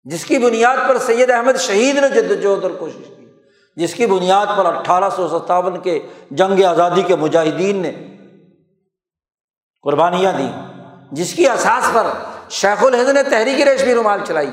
[0.04, 3.25] جس کی بنیاد پر سید احمد شہید نے جد وجہد اور کوشش کی۔
[3.76, 5.98] جس کی بنیاد پر اٹھارہ سو ستاون کے
[6.30, 7.92] جنگ آزادی کے مجاہدین نے
[9.82, 10.52] قربانیاں دیں،
[11.12, 12.06] جس کی احساس پر
[12.50, 14.50] شیخ الہند نے تحریک ریشمی رومال چلائی،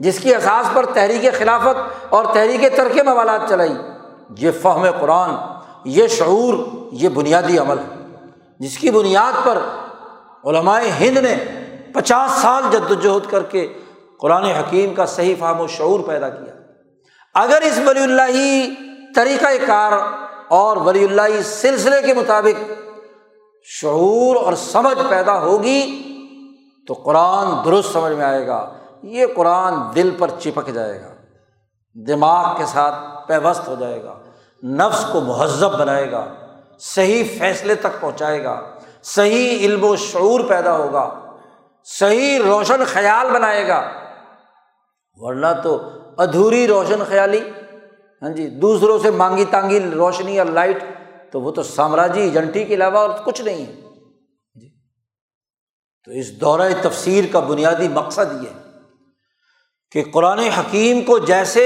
[0.00, 3.74] جس کی احساس پر تحریک خلافت اور تحریک ترک موالات چلائی۔
[4.38, 5.30] یہ فہم قرآن،
[5.84, 6.54] یہ شعور،
[6.92, 8.16] یہ بنیادی عمل ہے۔
[8.58, 9.58] جس کی بنیاد پر
[10.44, 11.36] علمائے ہند نے
[11.94, 13.72] پچاس سال جد وجہد کر کے
[14.20, 16.53] قرآن حکیم کا صحیح فہم و شعور پیدا کیا۔
[17.34, 18.66] اگر اس ولی اللہ
[19.14, 19.92] طریقۂ کار
[20.48, 22.72] اور ولی اللہ سلسلے کے مطابق
[23.62, 26.02] شعور اور سمجھ پیدا ہوگی،
[26.86, 31.08] تو قرآن درست سمجھ میں آئے گا۔ یہ قرآن دل پر چپک جائے گا۔
[32.06, 32.94] دماغ کے ساتھ
[33.28, 34.14] پیوست ہو جائے گا۔
[34.64, 36.24] نفس کو مہذب بنائے گا۔
[36.78, 38.60] صحیح فیصلے تک پہنچائے گا۔
[39.02, 41.10] صحیح علم و شعور پیدا ہوگا۔
[41.84, 43.90] صحیح روشن خیال بنائے گا۔
[45.14, 47.40] ورنہ تو ادھوری روشن خیالی
[48.22, 50.82] ہاں جی دوسروں سے مانگی تانگی روشنی اور لائٹ،
[51.32, 53.72] تو وہ تو سامراجی ایجنٹی کے علاوہ اور کچھ نہیں ہے۔
[54.54, 54.68] جی۔
[56.04, 58.62] تو اس دورۂ تفسیر کا بنیادی مقصد یہ ہے
[59.92, 61.64] کہ قرآن حکیم کو جیسے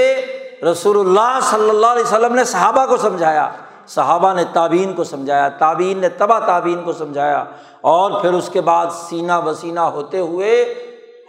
[0.71, 3.49] رسول اللہ صلی اللہ علیہ وسلم نے صحابہ کو سمجھایا،
[3.87, 7.43] صحابہ نے تعبین کو سمجھایا تعبین نے تبا تعبین کو سمجھایا،
[7.81, 10.51] اور پھر اس کے بعد سینہ بسینہ ہوتے ہوئے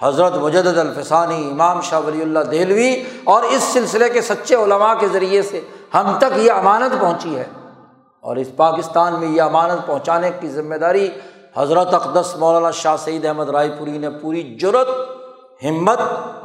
[0.03, 5.09] حضرت مجد الفسانی، امام شاہ ولی اللہ دہلوی اور اس سلسلے کے سچے علماء کے
[5.09, 5.61] ذریعے سے
[5.95, 7.45] ہم تک یہ امانت پہنچی ہے۔
[8.21, 11.09] اور اس پاکستان میں یہ امانت پہنچانے کی ذمہ داری
[11.57, 14.89] حضرت اقدس مولانا شاہ سعید احمد رائے پوری نے پوری جرت
[15.65, 16.01] ہمت،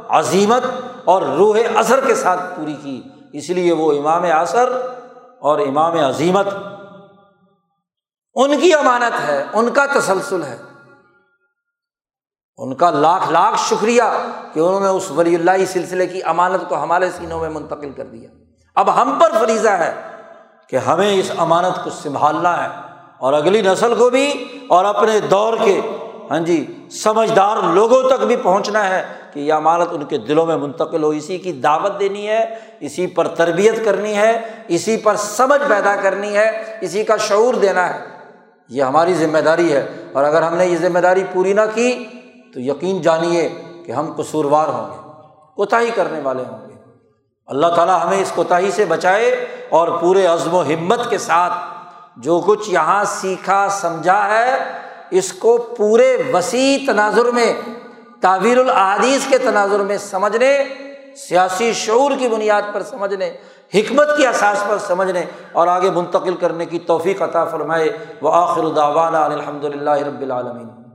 [0.08, 0.64] عظیمت
[1.04, 3.02] اور روح اثر کے ساتھ پوری کی۔
[3.32, 4.80] اس لیے وہ امام اثر
[5.38, 6.46] اور امام عظیمت،
[8.34, 10.56] ان کی امانت ہے، ان کا تسلسل ہے۔
[12.58, 14.02] ان کا لاکھ لاکھ شکریہ
[14.52, 18.04] کہ انہوں نے اس ولی اللہ سلسلے کی امانت کو ہمارے سینوں میں منتقل کر
[18.04, 18.28] دیا۔
[18.74, 19.94] اب ہم پر فریضہ ہے
[20.68, 22.68] کہ ہمیں اس امانت کو سنبھالنا ہے
[23.18, 25.80] اور اگلی نسل کو بھی اور اپنے دور کے
[26.30, 29.02] ہاں جی سمجھدار لوگوں تک بھی پہنچنا ہے
[29.32, 33.06] کہ یہ امانت ان کے دلوں میں منتقل ہو۔ اسی کی دعوت دینی ہے، اسی
[33.06, 38.00] پر تربیت کرنی ہے، اسی پر سمجھ پیدا کرنی ہے، اسی کا شعور دینا ہے۔
[38.68, 42.04] یہ ہماری ذمہ داری ہے اور اگر ہم نے یہ ذمہ داری پوری نہ کی
[42.56, 43.48] تو یقین جانیے
[43.86, 45.10] کہ ہم قصوروار ہوں گے،
[45.56, 46.74] کوتاہی کرنے والے ہوں گے۔
[47.46, 51.52] اللہ تعالیٰ ہمیں اس کوتاہی سے بچائے اور پورے عزم و ہمت کے ساتھ
[52.16, 54.58] جو کچھ یہاں سیکھا، سمجھا ہے،
[55.10, 57.52] اس کو پورے وسیع تناظر میں
[58.20, 60.62] تعویر العادیث کے تناظر میں سمجھنے،
[61.16, 63.36] سیاسی شعور کی بنیاد پر سمجھنے،
[63.74, 68.64] حکمت کی احساس پر سمجھنے اور آگے منتقل کرنے کی توفیق عطا فرمائے۔ وہ آخر
[68.64, 70.85] الداوانہ الحمد للہ رب العالمین۔